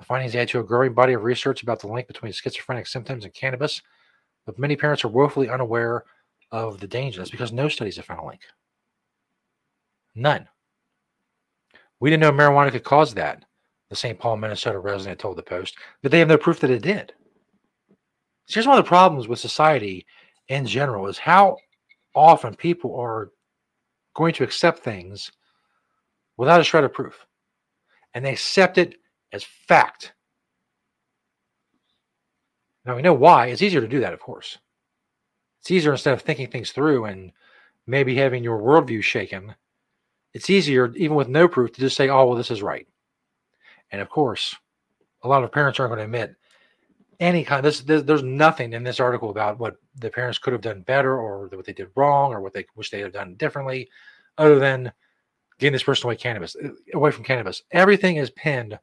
The 0.00 0.04
findings 0.04 0.34
add 0.34 0.48
to 0.48 0.60
a 0.60 0.64
growing 0.64 0.92
body 0.92 1.14
of 1.14 1.22
research 1.22 1.62
about 1.62 1.80
the 1.80 1.86
link 1.86 2.06
between 2.06 2.32
schizophrenic 2.32 2.86
symptoms 2.86 3.24
and 3.24 3.32
cannabis, 3.32 3.80
but 4.44 4.58
many 4.58 4.76
parents 4.76 5.04
are 5.04 5.08
woefully 5.08 5.48
unaware 5.48 6.04
of 6.50 6.80
the 6.80 6.86
dangers 6.86 7.30
because 7.30 7.52
no 7.52 7.68
studies 7.68 7.96
have 7.96 8.04
found 8.04 8.20
a 8.20 8.26
link. 8.26 8.40
None. 10.14 10.48
We 12.00 12.10
didn't 12.10 12.22
know 12.22 12.32
marijuana 12.32 12.72
could 12.72 12.84
cause 12.84 13.14
that, 13.14 13.44
the 13.88 13.96
St. 13.96 14.18
Paul, 14.18 14.36
Minnesota 14.36 14.78
resident 14.78 15.20
told 15.20 15.36
the 15.36 15.42
Post, 15.42 15.76
but 16.02 16.10
they 16.10 16.18
have 16.18 16.28
no 16.28 16.38
proof 16.38 16.60
that 16.60 16.70
it 16.70 16.82
did. 16.82 17.12
So 18.46 18.54
here's 18.54 18.66
one 18.66 18.78
of 18.78 18.84
the 18.84 18.88
problems 18.88 19.28
with 19.28 19.38
society 19.38 20.06
in 20.48 20.66
general 20.66 21.06
is 21.06 21.18
how 21.18 21.56
often 22.14 22.54
people 22.54 22.98
are 22.98 23.30
going 24.14 24.34
to 24.34 24.44
accept 24.44 24.80
things 24.80 25.30
without 26.38 26.60
a 26.60 26.64
shred 26.64 26.84
of 26.84 26.94
proof. 26.94 27.26
And 28.14 28.24
they 28.24 28.32
accept 28.32 28.78
it 28.78 28.94
as 29.32 29.44
fact. 29.44 30.14
Now 32.86 32.96
we 32.96 33.02
know 33.02 33.12
why. 33.12 33.48
It's 33.48 33.60
easier 33.60 33.82
to 33.82 33.88
do 33.88 34.00
that, 34.00 34.14
of 34.14 34.20
course. 34.20 34.56
It's 35.60 35.70
easier 35.70 35.92
instead 35.92 36.14
of 36.14 36.22
thinking 36.22 36.46
things 36.46 36.70
through 36.70 37.04
and 37.04 37.32
maybe 37.86 38.14
having 38.14 38.42
your 38.42 38.58
worldview 38.58 39.02
shaken. 39.02 39.54
It's 40.32 40.48
easier, 40.48 40.94
even 40.96 41.16
with 41.16 41.28
no 41.28 41.48
proof, 41.48 41.72
to 41.72 41.80
just 41.80 41.96
say, 41.96 42.08
oh, 42.08 42.26
well, 42.26 42.36
this 42.36 42.50
is 42.50 42.62
right. 42.62 42.86
And 43.90 44.00
of 44.00 44.08
course, 44.08 44.54
a 45.22 45.28
lot 45.28 45.44
of 45.44 45.52
parents 45.52 45.78
aren't 45.78 45.90
going 45.90 45.98
to 45.98 46.04
admit 46.04 46.36
any 47.18 47.44
kind. 47.44 47.64
This, 47.64 47.80
this 47.80 48.02
there's 48.02 48.22
nothing 48.22 48.72
in 48.72 48.84
this 48.84 49.00
article 49.00 49.30
about 49.30 49.58
what 49.58 49.76
the 49.96 50.10
parents 50.10 50.38
could 50.38 50.52
have 50.52 50.62
done 50.62 50.82
better 50.82 51.18
or 51.18 51.48
what 51.48 51.66
they 51.66 51.72
did 51.72 51.88
wrong 51.96 52.32
or 52.32 52.40
what 52.40 52.52
they 52.54 52.64
wish 52.76 52.90
they 52.90 53.00
had 53.00 53.12
done 53.12 53.34
differently, 53.34 53.88
other 54.36 54.58
than 54.58 54.92
getting 55.58 55.72
this 55.72 55.82
person 55.82 56.06
away 56.06 56.16
cannabis 56.16 56.56
uh, 56.56 56.68
away 56.94 57.10
from 57.10 57.24
cannabis. 57.24 57.62
Everything 57.72 58.16
is 58.16 58.30
pinned 58.30 58.78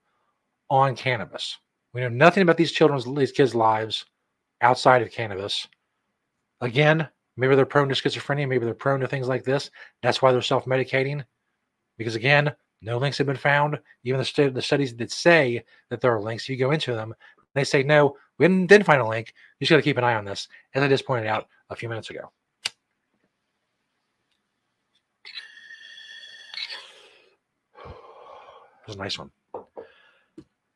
on 0.69 0.95
cannabis. 0.95 1.57
We 1.93 2.01
know 2.01 2.09
nothing 2.09 2.43
about 2.43 2.57
these 2.57 2.71
children's 2.71 3.05
these 3.05 3.31
kids' 3.31 3.55
lives 3.55 4.05
outside 4.61 5.01
of 5.01 5.11
cannabis. 5.11 5.67
Again, 6.61 7.07
maybe 7.37 7.55
they're 7.55 7.65
prone 7.65 7.89
to 7.89 7.95
schizophrenia, 7.95 8.47
maybe 8.47 8.65
they're 8.65 8.73
prone 8.73 8.99
to 8.99 9.07
things 9.07 9.27
like 9.27 9.43
this. 9.43 9.69
That's 10.01 10.21
why 10.21 10.31
they're 10.31 10.41
self-medicating. 10.41 11.23
Because 11.97 12.15
again, 12.15 12.53
no 12.81 12.97
links 12.97 13.17
have 13.17 13.27
been 13.27 13.35
found. 13.35 13.79
Even 14.03 14.19
the, 14.19 14.49
the 14.49 14.61
studies 14.61 14.95
that 14.95 15.11
say 15.11 15.63
that 15.89 16.01
there 16.01 16.13
are 16.13 16.21
links, 16.21 16.49
you 16.49 16.57
go 16.57 16.71
into 16.71 16.93
them, 16.93 17.13
they 17.53 17.63
say 17.63 17.83
no, 17.83 18.15
we 18.37 18.45
didn't, 18.47 18.67
didn't 18.67 18.85
find 18.85 19.01
a 19.01 19.07
link. 19.07 19.33
You 19.59 19.65
just 19.65 19.69
got 19.69 19.77
to 19.77 19.81
keep 19.81 19.97
an 19.97 20.03
eye 20.03 20.15
on 20.15 20.25
this, 20.25 20.47
as 20.73 20.83
I 20.83 20.87
just 20.87 21.05
pointed 21.05 21.27
out 21.27 21.47
a 21.69 21.75
few 21.75 21.89
minutes 21.89 22.09
ago. 22.09 22.31
That 28.85 28.89
was 28.89 28.95
a 28.97 28.99
nice 28.99 29.17
one. 29.17 29.31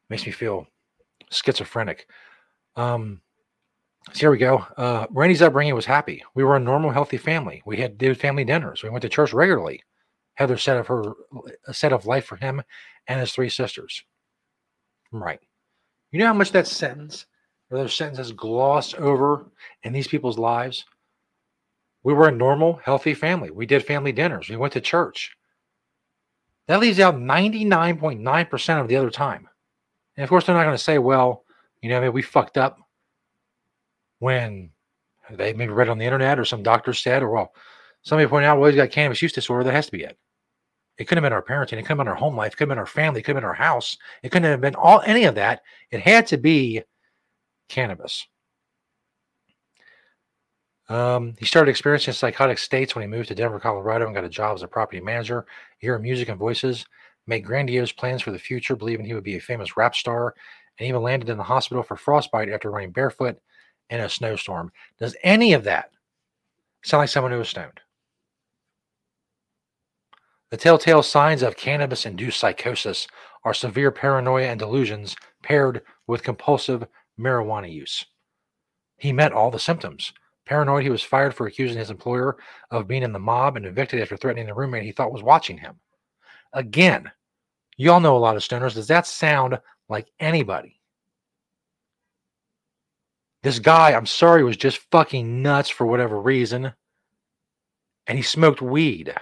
Makes 0.09 0.25
me 0.25 0.31
feel 0.31 0.65
schizophrenic. 1.29 2.07
Um, 2.75 3.21
so 4.13 4.19
here 4.19 4.31
we 4.31 4.39
go. 4.39 4.65
Uh, 4.77 5.05
Randy's 5.11 5.43
upbringing 5.43 5.75
was 5.75 5.85
happy. 5.85 6.23
We 6.33 6.43
were 6.43 6.55
a 6.55 6.59
normal, 6.59 6.89
healthy 6.89 7.17
family. 7.17 7.61
We 7.65 7.77
had 7.77 7.99
did 7.99 8.19
family 8.19 8.43
dinners. 8.43 8.81
We 8.81 8.89
went 8.89 9.03
to 9.03 9.09
church 9.09 9.33
regularly. 9.33 9.83
Heather 10.35 10.57
said 10.57 10.77
of 10.77 10.87
her 10.87 11.13
a 11.67 11.73
set 11.73 11.93
of 11.93 12.07
life 12.07 12.25
for 12.25 12.37
him 12.37 12.63
and 13.07 13.19
his 13.19 13.31
three 13.31 13.49
sisters. 13.49 14.03
Right. 15.11 15.39
You 16.11 16.19
know 16.19 16.27
how 16.27 16.33
much 16.33 16.51
that 16.53 16.65
sentence 16.65 17.27
or 17.69 17.77
those 17.77 17.93
sentences 17.93 18.31
glossed 18.31 18.95
over 18.95 19.45
in 19.83 19.93
these 19.93 20.07
people's 20.07 20.39
lives? 20.39 20.85
We 22.03 22.13
were 22.13 22.29
a 22.29 22.31
normal, 22.31 22.79
healthy 22.83 23.13
family. 23.13 23.51
We 23.51 23.67
did 23.67 23.85
family 23.85 24.13
dinners. 24.13 24.49
We 24.49 24.55
went 24.55 24.73
to 24.73 24.81
church. 24.81 25.35
That 26.69 26.79
leaves 26.79 26.99
out 26.99 27.15
99.9% 27.15 28.81
of 28.81 28.87
the 28.87 28.95
other 28.95 29.09
time. 29.09 29.49
And 30.15 30.23
of 30.23 30.29
course, 30.29 30.45
they're 30.45 30.53
not 30.53 30.65
going 30.65 30.77
to 30.77 30.83
say, 30.83 30.99
well, 30.99 31.43
you 31.81 31.89
know, 31.89 31.99
maybe 31.99 32.11
we 32.11 32.21
fucked 32.21 32.59
up 32.59 32.77
when 34.19 34.69
they 35.31 35.53
maybe 35.53 35.73
read 35.73 35.89
on 35.89 35.97
the 35.97 36.05
internet 36.05 36.37
or 36.37 36.45
some 36.45 36.61
doctor 36.61 36.93
said, 36.93 37.23
or 37.23 37.31
well, 37.31 37.53
somebody 38.03 38.29
pointed 38.29 38.45
out, 38.45 38.59
well, 38.59 38.69
he's 38.69 38.77
got 38.77 38.91
cannabis 38.91 39.19
use 39.19 39.33
disorder. 39.33 39.63
That 39.63 39.73
has 39.73 39.87
to 39.87 39.91
be 39.91 40.03
it. 40.03 40.15
It 40.99 41.05
couldn't 41.05 41.23
have 41.23 41.31
been 41.31 41.35
our 41.35 41.41
parenting. 41.41 41.79
It 41.79 41.87
couldn't 41.87 41.87
have 41.87 41.97
been 41.97 42.07
our 42.07 42.13
home 42.13 42.37
life. 42.37 42.53
It 42.53 42.57
couldn't 42.57 42.69
have 42.69 42.75
been 42.75 42.81
our 42.81 42.85
family. 42.85 43.21
It 43.21 43.23
could 43.23 43.35
have 43.35 43.41
been 43.41 43.49
our 43.49 43.53
house. 43.55 43.97
It 44.21 44.29
couldn't 44.29 44.51
have 44.51 44.61
been 44.61 44.75
all 44.75 45.01
any 45.07 45.23
of 45.23 45.33
that. 45.35 45.61
It 45.89 46.01
had 46.01 46.27
to 46.27 46.37
be 46.37 46.83
cannabis. 47.67 48.27
Um, 50.89 51.35
he 51.37 51.45
started 51.45 51.69
experiencing 51.69 52.13
psychotic 52.13 52.57
states 52.57 52.95
when 52.95 53.03
he 53.03 53.07
moved 53.07 53.27
to 53.27 53.35
Denver, 53.35 53.59
Colorado, 53.59 54.05
and 54.05 54.15
got 54.15 54.23
a 54.23 54.29
job 54.29 54.55
as 54.55 54.63
a 54.63 54.67
property 54.67 54.99
manager. 54.99 55.45
Hearing 55.77 56.01
music 56.01 56.29
and 56.29 56.39
voices, 56.39 56.85
made 57.27 57.45
grandiose 57.45 57.91
plans 57.91 58.23
for 58.23 58.31
the 58.31 58.39
future, 58.39 58.75
believing 58.75 59.05
he 59.05 59.13
would 59.13 59.23
be 59.23 59.37
a 59.37 59.41
famous 59.41 59.77
rap 59.77 59.95
star, 59.95 60.33
and 60.79 60.87
even 60.87 61.01
landed 61.01 61.29
in 61.29 61.37
the 61.37 61.43
hospital 61.43 61.83
for 61.83 61.95
frostbite 61.95 62.49
after 62.49 62.71
running 62.71 62.91
barefoot 62.91 63.39
in 63.89 63.99
a 63.99 64.09
snowstorm. 64.09 64.71
Does 64.99 65.15
any 65.23 65.53
of 65.53 65.63
that 65.65 65.91
sound 66.83 67.01
like 67.01 67.09
someone 67.09 67.31
who 67.31 67.37
was 67.37 67.49
stoned? 67.49 67.79
The 70.49 70.57
telltale 70.57 71.03
signs 71.03 71.43
of 71.43 71.55
cannabis 71.55 72.07
induced 72.07 72.39
psychosis 72.39 73.07
are 73.43 73.53
severe 73.53 73.91
paranoia 73.91 74.47
and 74.47 74.59
delusions 74.59 75.15
paired 75.43 75.81
with 76.07 76.23
compulsive 76.23 76.87
marijuana 77.19 77.71
use. 77.71 78.03
He 78.97 79.13
met 79.13 79.31
all 79.31 79.51
the 79.51 79.59
symptoms. 79.59 80.11
Paranoid, 80.49 80.81
he 80.81 80.89
was 80.89 81.03
fired 81.03 81.35
for 81.35 81.45
accusing 81.45 81.77
his 81.77 81.91
employer 81.91 82.35
of 82.71 82.87
being 82.87 83.03
in 83.03 83.13
the 83.13 83.19
mob 83.19 83.55
and 83.55 83.67
evicted 83.67 84.01
after 84.01 84.17
threatening 84.17 84.47
the 84.47 84.53
roommate 84.55 84.81
he 84.81 84.91
thought 84.91 85.13
was 85.13 85.21
watching 85.21 85.59
him. 85.59 85.75
Again, 86.53 87.11
you 87.77 87.91
all 87.91 87.99
know 87.99 88.17
a 88.17 88.19
lot 88.19 88.35
of 88.35 88.41
stoners. 88.41 88.73
Does 88.73 88.87
that 88.87 89.05
sound 89.05 89.59
like 89.89 90.07
anybody? 90.19 90.81
This 93.43 93.59
guy, 93.59 93.93
I'm 93.93 94.07
sorry, 94.07 94.43
was 94.43 94.57
just 94.57 94.79
fucking 94.89 95.43
nuts 95.43 95.69
for 95.69 95.85
whatever 95.85 96.19
reason. 96.19 96.73
And 98.07 98.17
he 98.17 98.23
smoked 98.23 98.59
weed 98.59 99.13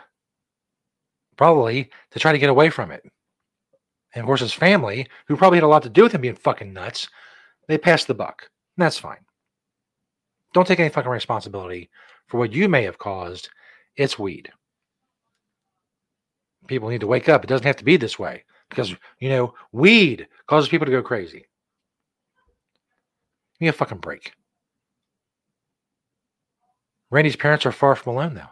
probably 1.36 1.90
to 2.12 2.20
try 2.20 2.32
to 2.32 2.40
get 2.40 2.50
away 2.50 2.70
from 2.70 2.90
it. 2.90 3.04
And 4.16 4.22
of 4.22 4.28
course, 4.28 4.40
his 4.40 4.54
family, 4.54 5.08
who 5.28 5.36
probably 5.36 5.58
had 5.58 5.66
a 5.66 5.68
lot 5.68 5.84
to 5.84 5.90
do 5.90 6.04
with 6.04 6.14
him 6.14 6.22
being 6.22 6.36
fucking 6.36 6.72
nuts, 6.72 7.10
they 7.68 7.78
passed 7.78 8.08
the 8.08 8.14
buck. 8.14 8.50
And 8.78 8.86
that's 8.86 8.98
fine. 8.98 9.27
Don't 10.54 10.68
take 10.68 10.80
any 10.80 10.90
fucking 10.90 11.12
responsibility 11.12 11.90
for 12.28 12.38
what 12.38 12.54
you 12.54 12.70
may 12.70 12.84
have 12.84 12.98
caused. 12.98 13.50
It's 13.96 14.20
weed. 14.20 14.52
People 16.68 16.90
need 16.90 17.02
to 17.02 17.08
wake 17.08 17.30
up. 17.30 17.44
It 17.44 17.48
doesn't 17.48 17.66
have 17.66 17.78
to 17.78 17.86
be 17.86 17.98
this 17.98 18.20
way 18.20 18.44
because, 18.70 18.92
mm. 18.92 18.98
you 19.20 19.30
know, 19.30 19.54
weed 19.72 20.28
causes 20.48 20.70
people 20.70 20.86
to 20.86 20.92
go 20.92 21.02
crazy. 21.02 21.46
Give 23.60 23.62
me 23.62 23.68
a 23.68 23.74
fucking 23.74 24.00
break. 24.00 24.34
Randy's 27.10 27.36
parents 27.36 27.66
are 27.66 27.72
far 27.72 27.96
from 27.96 28.14
alone, 28.14 28.34
though. 28.34 28.44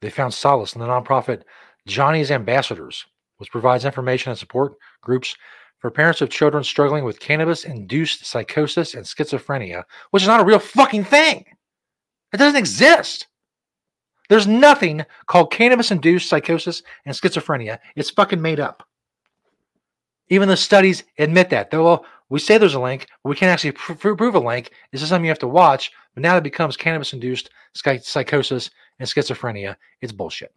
They 0.00 0.10
found 0.10 0.34
solace 0.34 0.74
in 0.74 0.80
the 0.80 0.86
nonprofit 0.86 1.42
Johnny's 1.86 2.30
Ambassadors, 2.30 3.06
which 3.38 3.50
provides 3.50 3.84
information 3.84 4.30
and 4.30 4.38
support 4.38 4.74
groups 5.00 5.36
for 5.78 5.90
parents 5.90 6.20
of 6.20 6.30
children 6.30 6.64
struggling 6.64 7.04
with 7.04 7.20
cannabis 7.20 7.64
induced 7.64 8.26
psychosis 8.26 8.94
and 8.94 9.04
schizophrenia, 9.04 9.84
which 10.10 10.22
is 10.22 10.28
not 10.28 10.40
a 10.40 10.44
real 10.44 10.58
fucking 10.58 11.04
thing. 11.04 11.44
It 12.32 12.36
doesn't 12.36 12.58
exist. 12.58 13.26
There's 14.28 14.46
nothing 14.46 15.04
called 15.26 15.50
cannabis 15.50 15.90
induced 15.90 16.28
psychosis 16.28 16.82
and 17.06 17.14
schizophrenia. 17.14 17.78
It's 17.96 18.10
fucking 18.10 18.42
made 18.42 18.60
up. 18.60 18.86
Even 20.28 20.48
the 20.48 20.56
studies 20.56 21.04
admit 21.18 21.48
that. 21.50 21.70
Though 21.70 22.04
we 22.28 22.38
say 22.38 22.58
there's 22.58 22.74
a 22.74 22.80
link, 22.80 23.06
but 23.22 23.30
we 23.30 23.36
can't 23.36 23.50
actually 23.50 23.72
pr- 23.72 24.14
prove 24.14 24.34
a 24.34 24.38
link. 24.38 24.72
This 24.92 25.00
is 25.00 25.08
something 25.08 25.24
you 25.24 25.30
have 25.30 25.38
to 25.38 25.48
watch. 25.48 25.90
But 26.14 26.22
now 26.22 26.34
that 26.34 26.42
becomes 26.42 26.76
cannabis 26.76 27.14
induced 27.14 27.48
psychosis 27.72 28.70
and 28.98 29.08
schizophrenia, 29.08 29.76
it's 30.02 30.12
bullshit. 30.12 30.52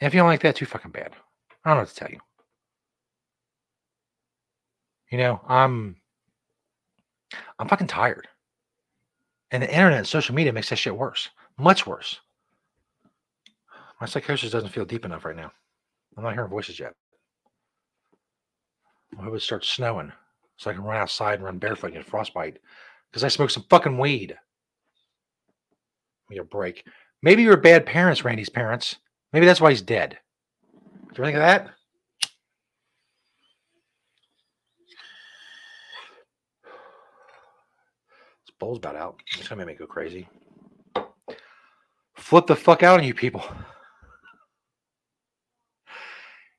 And 0.00 0.06
if 0.06 0.14
you 0.14 0.20
don't 0.20 0.28
like 0.28 0.42
that, 0.42 0.56
too 0.56 0.66
fucking 0.66 0.90
bad. 0.90 1.12
I 1.64 1.70
don't 1.70 1.78
know 1.78 1.82
what 1.82 1.88
to 1.88 1.94
tell 1.94 2.10
you. 2.10 2.20
You 5.10 5.18
know, 5.18 5.40
I'm 5.48 5.96
I'm 7.58 7.68
fucking 7.68 7.86
tired. 7.86 8.28
And 9.50 9.62
the 9.62 9.70
internet 9.70 9.98
and 9.98 10.06
social 10.06 10.34
media 10.34 10.52
makes 10.52 10.68
that 10.70 10.76
shit 10.76 10.96
worse. 10.96 11.28
Much 11.58 11.86
worse. 11.86 12.20
My 14.00 14.06
psychosis 14.06 14.50
doesn't 14.50 14.70
feel 14.70 14.84
deep 14.84 15.04
enough 15.04 15.24
right 15.24 15.36
now. 15.36 15.50
I'm 16.16 16.22
not 16.22 16.34
hearing 16.34 16.50
voices 16.50 16.78
yet. 16.78 16.92
I 19.18 19.22
hope 19.22 19.34
it 19.34 19.40
starts 19.40 19.68
snowing 19.68 20.12
so 20.56 20.70
I 20.70 20.74
can 20.74 20.84
run 20.84 20.98
outside 20.98 21.34
and 21.34 21.44
run 21.44 21.58
barefoot 21.58 21.88
and 21.88 21.96
get 21.96 22.04
frostbite. 22.04 22.58
Because 23.10 23.24
I 23.24 23.28
smoked 23.28 23.52
some 23.52 23.64
fucking 23.70 23.96
weed. 23.96 24.28
Give 24.28 24.36
me 26.30 26.38
a 26.38 26.44
break. 26.44 26.84
Maybe 27.22 27.42
you're 27.42 27.56
bad 27.56 27.86
parents, 27.86 28.24
Randy's 28.24 28.50
parents. 28.50 28.96
Maybe 29.32 29.46
that's 29.46 29.60
why 29.60 29.70
he's 29.70 29.82
dead. 29.82 30.18
Do 30.72 31.14
you 31.16 31.24
think 31.24 31.36
of 31.36 31.42
that? 31.42 31.70
Bowl's 38.58 38.78
about 38.78 38.96
out. 38.96 39.20
It's 39.38 39.48
gonna 39.48 39.64
make 39.64 39.74
me 39.74 39.78
go 39.78 39.86
crazy. 39.86 40.28
Flip 42.16 42.46
the 42.46 42.56
fuck 42.56 42.82
out 42.82 42.98
on 42.98 43.06
you 43.06 43.14
people. 43.14 43.44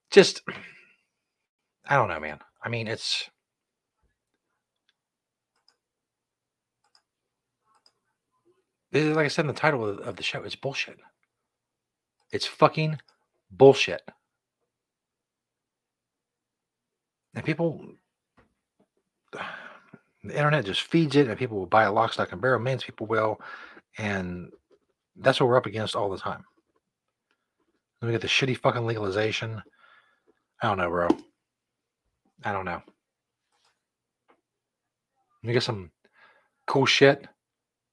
Just, 0.10 0.42
I 1.86 1.96
don't 1.96 2.08
know, 2.08 2.20
man. 2.20 2.40
I 2.64 2.70
mean, 2.70 2.88
it's. 2.88 3.30
This 8.92 9.04
is 9.04 9.16
like 9.16 9.26
I 9.26 9.30
said 9.30 9.44
in 9.44 9.48
the 9.48 9.54
title 9.54 9.88
of, 9.88 10.00
of 10.00 10.16
the 10.16 10.24
show. 10.24 10.42
It's 10.44 10.56
bullshit. 10.56 10.98
It's 12.32 12.48
fucking 12.48 13.00
bullshit. 13.52 14.02
And 17.36 17.46
people, 17.46 17.86
the 20.24 20.36
internet 20.36 20.66
just 20.66 20.82
feeds 20.82 21.16
it, 21.16 21.28
and 21.28 21.38
people 21.38 21.58
will 21.58 21.66
buy 21.66 21.84
a 21.84 21.92
lock, 21.92 22.14
stock, 22.14 22.32
and 22.32 22.42
barrel. 22.42 22.60
Millions 22.60 22.84
people 22.84 23.08
will, 23.08 23.40
and 23.98 24.52
that's 25.16 25.40
what 25.40 25.48
we're 25.48 25.58
up 25.58 25.66
against 25.66 25.96
all 25.96 26.10
the 26.10 26.18
time. 26.18 26.44
Then 28.00 28.08
we 28.08 28.14
get 28.14 28.22
the 28.22 28.28
shitty 28.28 28.58
fucking 28.58 28.86
legalization. 28.86 29.62
I 30.62 30.68
don't 30.68 30.78
know, 30.78 30.90
bro. 30.90 31.08
I 32.44 32.52
don't 32.52 32.66
know. 32.66 32.82
We 35.44 35.54
get 35.54 35.64
some 35.64 35.92
cool 36.66 36.86
shit 36.86 37.28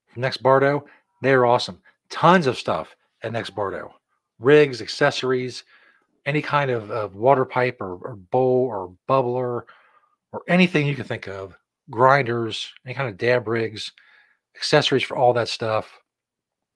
from 0.09 0.23
Next 0.23 0.39
Bardo. 0.39 0.85
They're 1.23 1.47
awesome. 1.47 1.81
Tons 2.11 2.47
of 2.47 2.59
stuff 2.59 2.95
at 3.23 3.33
Next 3.33 3.51
Bardo 3.51 3.95
rigs, 4.39 4.83
accessories, 4.83 5.65
any 6.25 6.43
kind 6.43 6.71
of, 6.71 6.91
of 6.91 7.15
water 7.15 7.45
pipe 7.45 7.81
or, 7.81 7.95
or, 7.97 8.17
bowl 8.17 8.67
or 8.67 8.93
bubbler 9.09 9.63
or 10.33 10.43
anything 10.49 10.87
you 10.87 10.95
can 10.95 11.05
think 11.05 11.29
of, 11.29 11.57
grinders, 11.91 12.73
any 12.85 12.95
kind 12.95 13.09
of 13.09 13.17
dab 13.17 13.49
rigs, 13.49 13.93
accessories 14.57 15.03
for 15.03 15.17
all 15.17 15.33
that 15.35 15.49
stuff. 15.49 15.99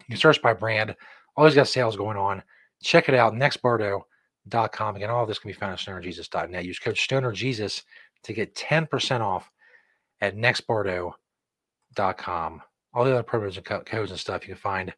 You 0.00 0.14
can 0.14 0.16
search 0.16 0.42
by 0.42 0.54
brand. 0.54 0.96
Always 1.36 1.54
got 1.54 1.68
sales 1.68 1.96
going 1.96 2.16
on. 2.16 2.42
Check 2.82 3.08
it 3.08 3.14
out, 3.14 3.34
nextbardo.com. 3.34 4.96
Again, 4.96 5.10
all 5.10 5.22
of 5.22 5.28
this 5.28 5.38
can 5.38 5.48
be 5.48 5.54
found 5.54 5.72
at 5.72 5.78
stonerjesus.net. 5.78 6.64
Use 6.64 6.78
code 6.78 6.96
stonerjesus 6.96 7.82
to 8.24 8.32
get 8.32 8.54
10% 8.54 9.20
off 9.20 9.50
at 10.20 10.36
nextbardo.com. 10.36 12.62
All 12.92 13.04
the 13.04 13.12
other 13.12 13.22
programs 13.22 13.56
and 13.56 13.64
codes 13.64 14.10
and 14.10 14.18
stuff 14.18 14.42
you 14.42 14.54
can 14.54 14.60
find 14.60 14.92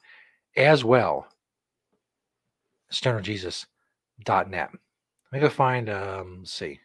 as 0.56 0.84
well 0.84 1.26
stonerjesus.net. 2.92 3.66
Let 4.46 4.70
me 5.32 5.40
go 5.40 5.48
find, 5.48 5.88
um, 5.88 6.38
let's 6.40 6.52
see. 6.52 6.80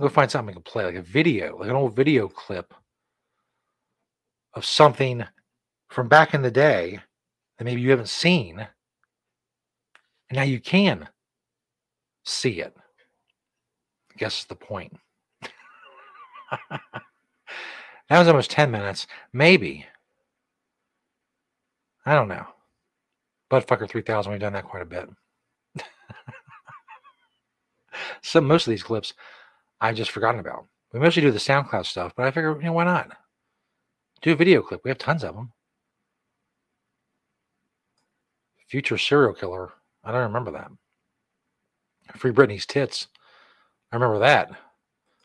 Go 0.00 0.08
find 0.08 0.30
something 0.30 0.50
I 0.50 0.54
can 0.54 0.62
play, 0.62 0.84
like 0.84 0.94
a 0.94 1.02
video, 1.02 1.58
like 1.58 1.70
an 1.70 1.76
old 1.76 1.96
video 1.96 2.28
clip 2.28 2.72
of 4.54 4.64
something 4.64 5.24
from 5.88 6.08
back 6.08 6.34
in 6.34 6.42
the 6.42 6.50
day 6.50 7.00
that 7.56 7.64
maybe 7.64 7.80
you 7.80 7.90
haven't 7.90 8.08
seen. 8.08 8.60
And 10.30 10.36
now 10.36 10.42
you 10.42 10.60
can 10.60 11.08
see 12.24 12.60
it. 12.60 12.76
I 12.76 14.14
guess 14.16 14.40
is 14.40 14.46
the 14.46 14.54
point. 14.54 14.96
that 16.70 16.80
was 18.10 18.28
almost 18.28 18.52
10 18.52 18.70
minutes. 18.70 19.08
Maybe. 19.32 19.84
I 22.06 22.14
don't 22.14 22.28
know. 22.28 22.46
Buttfucker 23.50 23.88
3000, 23.88 24.30
we've 24.30 24.40
done 24.40 24.52
that 24.52 24.64
quite 24.64 24.82
a 24.82 24.86
bit. 24.86 25.08
so 28.22 28.40
most 28.40 28.66
of 28.66 28.70
these 28.70 28.82
clips 28.82 29.14
I've 29.80 29.96
just 29.96 30.10
forgotten 30.10 30.40
about. 30.40 30.66
We 30.92 31.00
mostly 31.00 31.22
do 31.22 31.30
the 31.30 31.38
SoundCloud 31.38 31.86
stuff, 31.86 32.12
but 32.16 32.26
I 32.26 32.30
figure, 32.30 32.56
you 32.56 32.66
know, 32.66 32.72
why 32.72 32.84
not? 32.84 33.10
Do 34.22 34.32
a 34.32 34.36
video 34.36 34.62
clip. 34.62 34.80
We 34.84 34.90
have 34.90 34.98
tons 34.98 35.22
of 35.22 35.34
them. 35.34 35.52
Future 38.68 38.98
serial 38.98 39.34
killer. 39.34 39.72
I 40.04 40.12
don't 40.12 40.22
remember 40.22 40.50
that. 40.52 40.70
Free 42.16 42.32
Britney's 42.32 42.66
tits. 42.66 43.08
I 43.92 43.96
remember 43.96 44.18
that. 44.20 44.50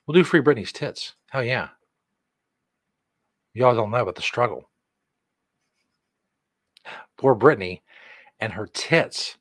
We'll 0.06 0.16
do 0.16 0.24
Free 0.24 0.42
Britney's 0.42 0.72
tits. 0.72 1.13
Hell 1.30 1.44
yeah. 1.44 1.70
Y'all 3.54 3.76
don't 3.76 3.92
know 3.92 4.02
about 4.02 4.16
the 4.16 4.22
struggle. 4.22 4.70
Poor 7.18 7.36
Britney 7.36 7.82
and 8.39 8.52
her 8.54 8.68
tits. 8.68 9.38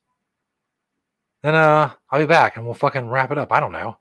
Then 1.42 1.54
uh 1.54 1.92
I'll 2.10 2.20
be 2.20 2.26
back 2.26 2.56
and 2.56 2.64
we'll 2.64 2.74
fucking 2.74 3.08
wrap 3.08 3.32
it 3.32 3.38
up. 3.38 3.52
I 3.52 3.60
don't 3.60 3.72
know. 3.72 3.98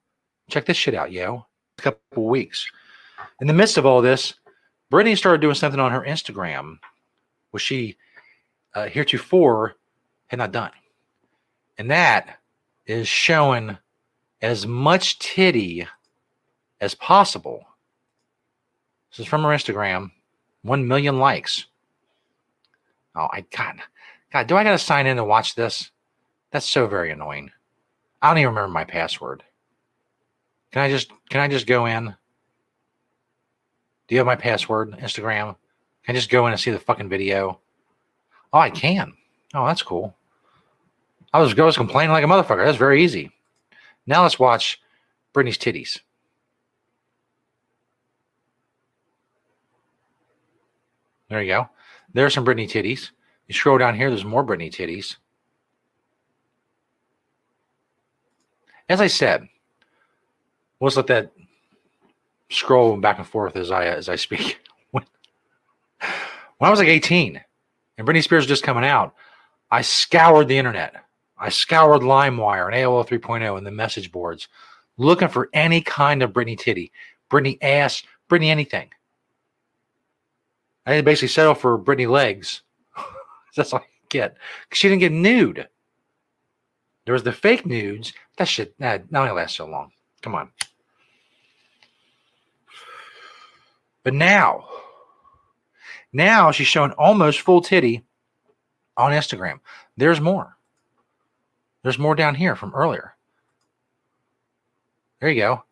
Check 0.52 0.66
this 0.66 0.76
shit 0.76 0.94
out, 0.94 1.14
yo. 1.14 1.46
A 1.80 1.82
couple 1.82 2.28
weeks. 2.28 2.70
In 3.40 3.48
the 3.48 3.54
midst 3.54 3.78
of 3.78 3.86
all 3.86 4.02
this, 4.02 4.34
Britney 4.92 5.18
started 5.18 5.40
doing 5.40 5.56
something 5.56 5.80
on 5.80 5.94
her 5.94 6.02
Instagram, 6.02 6.78
which 7.52 7.64
she 7.64 7.96
uh, 8.76 8.88
heretofore 8.88 9.76
had 10.28 10.40
not 10.40 10.52
done. 10.52 10.72
And 11.78 11.90
that 11.90 12.38
is 12.86 13.08
showing 13.08 13.78
as 14.42 14.68
much 14.68 15.20
titty 15.20 15.88
as 16.82 16.96
possible. 16.96 17.66
This 19.12 19.22
is 19.22 19.28
from 19.28 19.44
her 19.44 19.50
Instagram. 19.50 20.12
One 20.64 20.86
million 20.86 21.18
likes. 21.18 21.66
Oh, 23.16 23.28
I 23.32 23.46
God, 23.56 23.78
God, 24.34 24.48
do 24.48 24.58
I 24.58 24.66
gotta 24.66 24.78
sign 24.78 25.08
in 25.08 25.16
to 25.16 25.24
watch 25.24 25.56
this? 25.56 25.92
That's 26.52 26.70
so 26.70 26.88
very 26.88 27.12
annoying. 27.12 27.52
I 28.22 28.30
don't 28.30 28.40
even 28.40 28.50
remember 28.50 28.74
my 28.74 28.84
password. 28.84 29.44
Can 30.72 30.82
I 30.82 30.90
just 30.90 31.12
can 31.30 31.42
I 31.42 31.48
just 31.48 31.68
go 31.68 31.86
in? 31.86 32.06
Do 34.08 34.16
you 34.16 34.18
have 34.20 34.28
my 34.28 34.36
password, 34.36 34.92
Instagram? 35.00 35.56
Can 36.04 36.16
I 36.16 36.20
just 36.20 36.30
go 36.30 36.46
in 36.46 36.54
and 36.54 36.60
see 36.60 36.72
the 36.72 36.80
fucking 36.80 37.10
video? 37.10 37.60
Oh, 38.52 38.60
I 38.60 38.70
can. 38.70 39.14
Oh, 39.54 39.66
that's 39.66 39.84
cool. 39.84 40.16
I 41.34 41.40
was, 41.40 41.58
I 41.58 41.64
was 41.64 41.78
complaining 41.78 42.12
like 42.12 42.24
a 42.24 42.28
motherfucker. 42.28 42.66
That's 42.66 42.78
very 42.78 43.04
easy. 43.04 43.32
Now 44.06 44.24
let's 44.24 44.40
watch 44.40 44.82
Britney's 45.34 45.58
titties. 45.58 46.00
There 51.30 51.42
you 51.42 51.54
go. 51.54 51.70
There's 52.14 52.34
some 52.34 52.46
Britney 52.46 52.70
titties. 52.70 53.12
You 53.48 53.54
scroll 53.54 53.78
down 53.78 53.96
here, 53.96 54.10
there's 54.10 54.26
more 54.26 54.46
Britney 54.46 54.70
titties. 54.70 55.16
As 58.90 59.00
I 59.00 59.08
said, 59.08 59.48
let's 60.82 60.98
let 60.98 61.08
that 61.08 61.32
scroll 62.50 62.98
back 62.98 63.18
and 63.18 63.28
forth 63.28 63.56
as 63.56 63.72
I 63.72 63.86
as 63.86 64.10
I 64.10 64.16
speak. 64.16 64.60
when, 64.92 65.06
when 66.58 66.68
I 66.68 66.70
was 66.70 66.80
like 66.80 66.90
18 66.90 67.42
and 67.98 68.08
Britney 68.08 68.24
Spears 68.24 68.44
was 68.44 68.48
just 68.48 68.64
coming 68.64 68.84
out, 68.84 69.16
I 69.70 69.82
scoured 69.82 70.48
the 70.48 70.58
internet. 70.58 70.96
I 71.38 71.50
scoured 71.50 72.02
LimeWire 72.02 72.68
and 72.68 72.76
AOL 72.76 73.08
3.0 73.08 73.58
and 73.58 73.66
the 73.66 73.72
message 73.72 74.12
boards 74.12 74.48
looking 74.98 75.28
for 75.28 75.50
any 75.54 75.82
kind 75.82 76.22
of 76.22 76.34
Britney 76.34 76.58
titty, 76.58 76.92
Britney 77.30 77.58
ass, 77.62 78.04
Britney 78.30 78.48
anything. 78.48 78.90
I 80.86 81.02
basically 81.02 81.30
settle 81.30 81.56
for 81.56 81.78
Britney 81.80 82.10
legs. 82.10 82.62
That's 83.56 83.74
all 83.74 83.80
I 83.80 83.86
get. 84.10 84.36
Because 84.64 84.80
she 84.80 84.90
didn't 84.90 85.02
get 85.02 85.12
nude. 85.12 85.68
There 87.06 87.14
was 87.14 87.24
the 87.24 87.32
fake 87.32 87.66
nudes. 87.66 88.14
That 88.38 88.48
shit 88.48 88.78
that 88.80 89.12
not 89.12 89.24
only 89.24 89.34
lasts 89.34 89.58
so 89.58 89.66
long. 89.66 89.92
Come 90.22 90.36
on. 90.36 90.50
But 94.04 94.14
now, 94.14 94.66
now 96.12 96.52
she's 96.52 96.68
showing 96.68 96.92
almost 96.94 97.42
full 97.42 97.62
titty 97.62 98.04
on 98.98 99.12
Instagram. 99.12 99.60
There's 99.98 100.20
more. 100.20 100.58
There's 101.84 102.00
more 102.00 102.16
down 102.16 102.36
here 102.36 102.56
from 102.56 102.74
earlier. 102.76 103.16
There 105.20 105.30
you 105.30 105.42
go. 105.42 105.64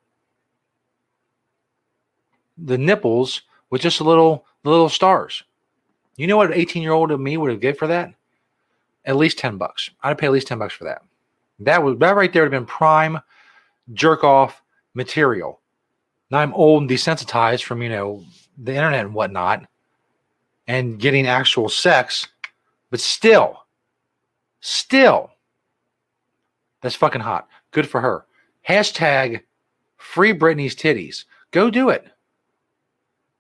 The 2.58 2.78
nipples 2.78 3.42
with 3.70 3.82
just 3.82 4.00
a 4.00 4.04
little 4.04 4.46
little 4.64 4.90
stars. 4.90 5.44
You 6.18 6.28
know 6.28 6.38
what 6.38 6.52
an 6.52 6.58
18 6.58 6.84
year 6.84 6.92
old 6.92 7.12
of 7.12 7.20
me 7.20 7.38
would 7.38 7.52
have 7.52 7.62
given 7.62 7.78
for 7.78 7.88
that? 7.88 8.14
At 9.06 9.16
least 9.16 9.38
10 9.40 9.58
bucks. 9.58 9.90
I'd 10.04 10.18
pay 10.18 10.28
at 10.28 10.34
least 10.34 10.48
10 10.48 10.60
bucks 10.60 10.74
for 10.74 10.84
that. 10.84 11.04
That 11.60 11.84
would 11.84 12.00
that 12.00 12.16
right 12.16 12.32
there 12.32 12.44
would 12.44 12.54
have 12.54 12.62
been 12.62 12.68
prime 12.68 13.20
jerk 13.94 14.24
off 14.24 14.62
material. 14.94 15.60
Now 16.32 16.40
I'm 16.40 16.54
old 16.54 16.84
and 16.84 16.90
desensitized 16.90 17.64
from 17.64 17.82
you 17.82 17.90
know 17.90 18.24
the 18.58 18.74
internet 18.74 19.06
and 19.06 19.14
whatnot, 19.14 19.66
and 20.68 21.00
getting 21.00 21.28
actual 21.28 21.70
sex, 21.70 22.28
but 22.92 23.00
still, 23.00 23.66
still, 24.62 25.32
that's 26.82 26.96
fucking 26.96 27.22
hot. 27.22 27.48
Good 27.72 27.88
for 27.88 28.02
her. 28.02 28.26
Hashtag 28.68 29.42
free 29.98 30.34
Britney's 30.34 30.76
titties. 30.76 31.26
Go 31.52 31.70
do 31.70 31.90
it. 31.90 32.06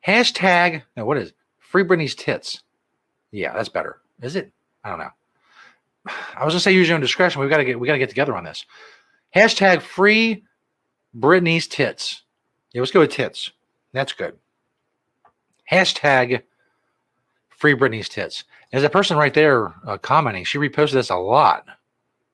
Hashtag, 0.05 0.83
no, 0.95 1.05
what 1.05 1.17
is 1.17 1.29
it? 1.29 1.35
Free 1.59 1.83
Britney's 1.83 2.15
tits. 2.15 2.63
Yeah, 3.31 3.53
that's 3.53 3.69
better. 3.69 3.99
Is 4.21 4.35
it? 4.35 4.51
I 4.83 4.89
don't 4.89 4.99
know. 4.99 5.11
I 6.35 6.45
was 6.45 6.53
gonna 6.53 6.61
say 6.61 6.71
use 6.71 6.87
your 6.87 6.95
own 6.95 7.01
discretion. 7.01 7.41
We've 7.41 7.49
got 7.49 7.57
to 7.57 7.65
get 7.65 7.79
we 7.79 7.85
got 7.85 7.93
to 7.93 7.99
get 7.99 8.09
together 8.09 8.35
on 8.35 8.43
this. 8.43 8.65
Hashtag 9.35 9.81
free 9.81 10.43
Britney's 11.15 11.67
tits. 11.67 12.23
Yeah, 12.73 12.81
let's 12.81 12.91
go 12.91 12.99
with 12.99 13.11
tits. 13.11 13.51
That's 13.93 14.13
good. 14.13 14.37
Hashtag 15.71 16.43
free 17.49 17.73
Britney's 17.73 18.09
tits. 18.09 18.43
As 18.71 18.83
a 18.83 18.89
person 18.89 19.17
right 19.17 19.33
there 19.33 19.73
uh, 19.85 19.97
commenting, 19.97 20.43
she 20.43 20.57
reposted 20.57 20.93
this 20.93 21.09
a 21.09 21.15
lot. 21.15 21.65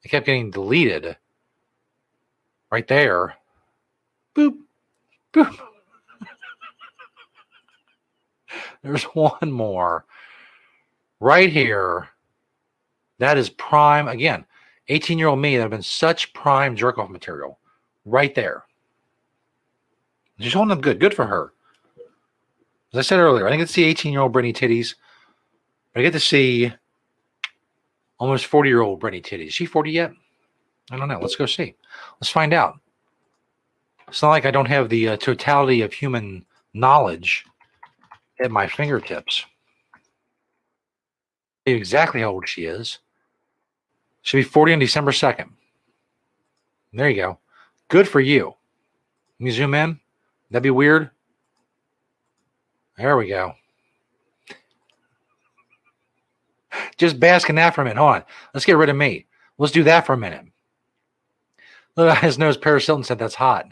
It 0.03 0.09
kept 0.09 0.25
getting 0.25 0.51
deleted. 0.51 1.17
Right 2.71 2.87
there. 2.87 3.35
Boop. 4.35 4.57
Boop. 5.33 5.57
There's 8.83 9.03
one 9.03 9.51
more 9.51 10.05
right 11.19 11.49
here. 11.49 12.09
That 13.19 13.37
is 13.37 13.49
prime. 13.49 14.07
Again, 14.07 14.45
18 14.89 15.17
year 15.17 15.29
old 15.29 15.39
me 15.39 15.55
that 15.55 15.63
have 15.63 15.71
been 15.71 15.81
such 15.81 16.33
prime 16.33 16.75
jerk 16.75 16.97
off 16.97 17.09
material 17.09 17.59
right 18.03 18.35
there. 18.35 18.64
She's 20.39 20.53
holding 20.53 20.71
up 20.71 20.81
good. 20.81 20.99
Good 20.99 21.13
for 21.13 21.25
her. 21.25 21.53
As 22.93 22.99
I 22.99 23.01
said 23.01 23.19
earlier, 23.19 23.45
I 23.45 23.49
didn't 23.49 23.61
get 23.61 23.67
to 23.67 23.73
see 23.73 23.83
18 23.83 24.11
year 24.11 24.21
old 24.21 24.33
Britney 24.33 24.55
titties, 24.55 24.95
but 25.93 25.99
I 25.99 26.03
get 26.03 26.13
to 26.13 26.19
see 26.19 26.73
almost 28.19 28.45
40 28.45 28.69
year 28.69 28.81
old 28.81 29.01
Britney 29.01 29.23
titties. 29.23 29.47
Is 29.47 29.53
she 29.53 29.65
40 29.65 29.91
yet? 29.91 30.11
I 30.91 30.97
don't 30.97 31.07
know. 31.07 31.19
Let's 31.19 31.35
go 31.35 31.45
see. 31.45 31.75
Let's 32.19 32.29
find 32.29 32.53
out. 32.53 32.79
It's 34.07 34.21
not 34.21 34.29
like 34.29 34.45
I 34.45 34.51
don't 34.51 34.67
have 34.67 34.89
the 34.89 35.09
uh, 35.09 35.17
totality 35.17 35.81
of 35.81 35.91
human 35.91 36.45
knowledge 36.73 37.45
at 38.39 38.51
my 38.51 38.67
fingertips. 38.67 39.45
Exactly 41.65 42.21
how 42.21 42.31
old 42.31 42.47
she 42.47 42.65
is. 42.65 42.99
She'll 44.21 44.39
be 44.39 44.43
40 44.43 44.73
on 44.73 44.79
December 44.79 45.11
2nd. 45.11 45.49
There 46.93 47.09
you 47.09 47.15
go. 47.15 47.39
Good 47.87 48.07
for 48.07 48.19
you. 48.19 48.53
Let 49.39 49.43
me 49.43 49.51
zoom 49.51 49.73
in. 49.73 49.99
That'd 50.55 50.63
be 50.63 50.69
weird. 50.69 51.09
There 52.97 53.17
we 53.17 53.27
go. 53.27 53.55
Just 56.95 57.19
bask 57.19 57.49
in 57.49 57.55
that 57.55 57.75
for 57.75 57.81
a 57.81 57.83
minute. 57.83 57.97
Hold 57.97 58.15
on. 58.15 58.23
Let's 58.53 58.65
get 58.65 58.77
rid 58.77 58.87
of 58.87 58.95
me. 58.95 59.25
Let's 59.57 59.73
do 59.73 59.83
that 59.83 60.05
for 60.05 60.13
a 60.13 60.17
minute. 60.17 60.45
Look 61.97 62.07
at 62.07 62.23
his 62.23 62.39
nose. 62.39 62.55
Paris 62.55 62.85
Hilton 62.85 63.03
said 63.03 63.19
that's 63.19 63.35
hot. 63.35 63.65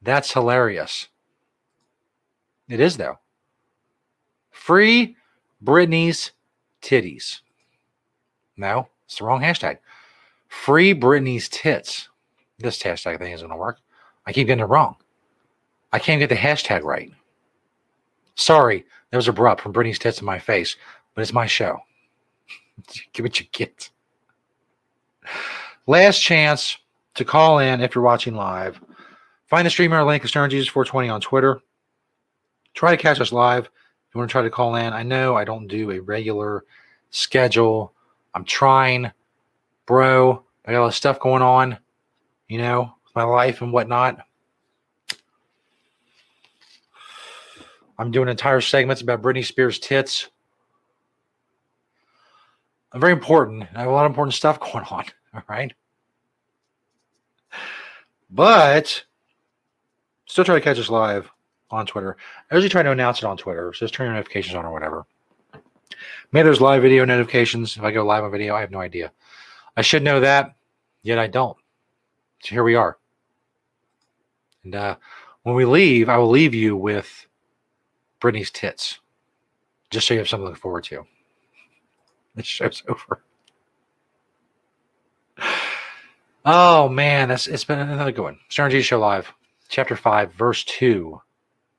That's 0.00 0.32
hilarious. 0.32 1.08
It 2.68 2.78
is, 2.78 2.96
though. 2.96 3.18
Free 4.52 5.16
Britney's 5.64 6.30
titties. 6.80 7.40
No, 8.56 8.86
it's 9.06 9.18
the 9.18 9.24
wrong 9.24 9.42
hashtag. 9.42 9.78
Free 10.46 10.94
Britney's 10.94 11.48
tits. 11.48 12.08
This 12.60 12.80
hashtag 12.80 13.18
thing 13.18 13.32
isn't 13.32 13.48
going 13.48 13.58
to 13.58 13.60
work. 13.60 13.80
I 14.24 14.32
keep 14.32 14.46
getting 14.46 14.62
it 14.62 14.68
wrong. 14.68 14.94
I 15.92 15.98
can't 15.98 16.20
get 16.20 16.28
the 16.28 16.36
hashtag 16.36 16.82
right. 16.82 17.10
Sorry, 18.34 18.84
that 19.10 19.16
was 19.16 19.28
abrupt 19.28 19.60
from 19.60 19.72
Britney's 19.72 19.98
tits 19.98 20.20
in 20.20 20.24
my 20.24 20.38
face, 20.38 20.76
but 21.14 21.22
it's 21.22 21.32
my 21.32 21.46
show. 21.46 21.78
Give 23.12 23.24
what 23.24 23.38
you 23.38 23.46
get. 23.52 23.90
Last 25.86 26.20
chance 26.20 26.78
to 27.14 27.24
call 27.24 27.58
in 27.58 27.80
if 27.80 27.94
you're 27.94 28.04
watching 28.04 28.34
live. 28.34 28.80
Find 29.48 29.66
the 29.66 29.70
streamer 29.70 30.02
link 30.02 30.24
of 30.24 30.30
Stoner 30.30 30.48
Jesus 30.48 30.68
420 30.68 31.10
on 31.10 31.20
Twitter. 31.20 31.60
Try 32.74 32.96
to 32.96 33.02
catch 33.02 33.20
us 33.20 33.32
live. 33.32 33.66
If 33.66 34.14
you 34.14 34.18
want 34.18 34.30
to 34.30 34.32
try 34.32 34.42
to 34.42 34.50
call 34.50 34.76
in, 34.76 34.92
I 34.92 35.02
know 35.02 35.36
I 35.36 35.44
don't 35.44 35.66
do 35.66 35.90
a 35.90 36.00
regular 36.00 36.64
schedule. 37.10 37.92
I'm 38.34 38.44
trying, 38.44 39.10
bro. 39.84 40.42
I 40.64 40.72
got 40.72 40.78
a 40.78 40.82
lot 40.82 40.86
of 40.88 40.94
stuff 40.94 41.20
going 41.20 41.42
on, 41.42 41.76
you 42.48 42.58
know, 42.58 42.94
my 43.14 43.24
life 43.24 43.60
and 43.60 43.72
whatnot. 43.72 44.24
I'm 48.02 48.10
doing 48.10 48.28
entire 48.28 48.60
segments 48.60 49.00
about 49.00 49.22
Britney 49.22 49.44
Spears' 49.44 49.78
tits. 49.78 50.28
I'm 52.90 53.00
very 53.00 53.12
important. 53.12 53.62
I 53.76 53.78
have 53.78 53.88
a 53.88 53.92
lot 53.92 54.06
of 54.06 54.10
important 54.10 54.34
stuff 54.34 54.58
going 54.72 54.84
on. 54.86 55.04
All 55.32 55.42
right. 55.48 55.72
But 58.28 59.04
still 60.26 60.44
try 60.44 60.56
to 60.56 60.60
catch 60.60 60.80
us 60.80 60.90
live 60.90 61.30
on 61.70 61.86
Twitter. 61.86 62.16
I 62.50 62.56
usually 62.56 62.70
try 62.70 62.82
to 62.82 62.90
announce 62.90 63.18
it 63.18 63.24
on 63.24 63.36
Twitter. 63.36 63.72
So 63.72 63.86
just 63.86 63.94
turn 63.94 64.06
your 64.06 64.14
notifications 64.14 64.56
on 64.56 64.64
or 64.64 64.72
whatever. 64.72 65.06
Maybe 66.32 66.42
there's 66.42 66.60
live 66.60 66.82
video 66.82 67.04
notifications. 67.04 67.76
If 67.76 67.84
I 67.84 67.92
go 67.92 68.04
live 68.04 68.24
on 68.24 68.32
video, 68.32 68.56
I 68.56 68.62
have 68.62 68.72
no 68.72 68.80
idea. 68.80 69.12
I 69.76 69.82
should 69.82 70.02
know 70.02 70.18
that, 70.18 70.56
yet 71.04 71.20
I 71.20 71.28
don't. 71.28 71.56
So 72.42 72.50
here 72.50 72.64
we 72.64 72.74
are. 72.74 72.98
And 74.64 74.74
uh, 74.74 74.96
when 75.44 75.54
we 75.54 75.64
leave, 75.64 76.08
I 76.08 76.16
will 76.16 76.30
leave 76.30 76.52
you 76.52 76.76
with 76.76 77.28
Britney's 78.22 78.50
tits, 78.50 79.00
just 79.90 80.06
so 80.06 80.14
you 80.14 80.20
have 80.20 80.28
something 80.28 80.46
to 80.46 80.50
look 80.50 80.58
forward 80.58 80.84
to. 80.84 81.04
This 82.34 82.46
show's 82.46 82.82
over. 82.88 83.22
Oh 86.44 86.88
man, 86.88 87.30
it's 87.30 87.64
been 87.64 87.78
another 87.78 88.10
good 88.10 88.22
one. 88.22 88.38
Stern 88.48 88.72
G 88.72 88.82
Show 88.82 88.98
Live, 88.98 89.32
Chapter 89.68 89.94
5, 89.94 90.32
Verse 90.32 90.64
2. 90.64 91.20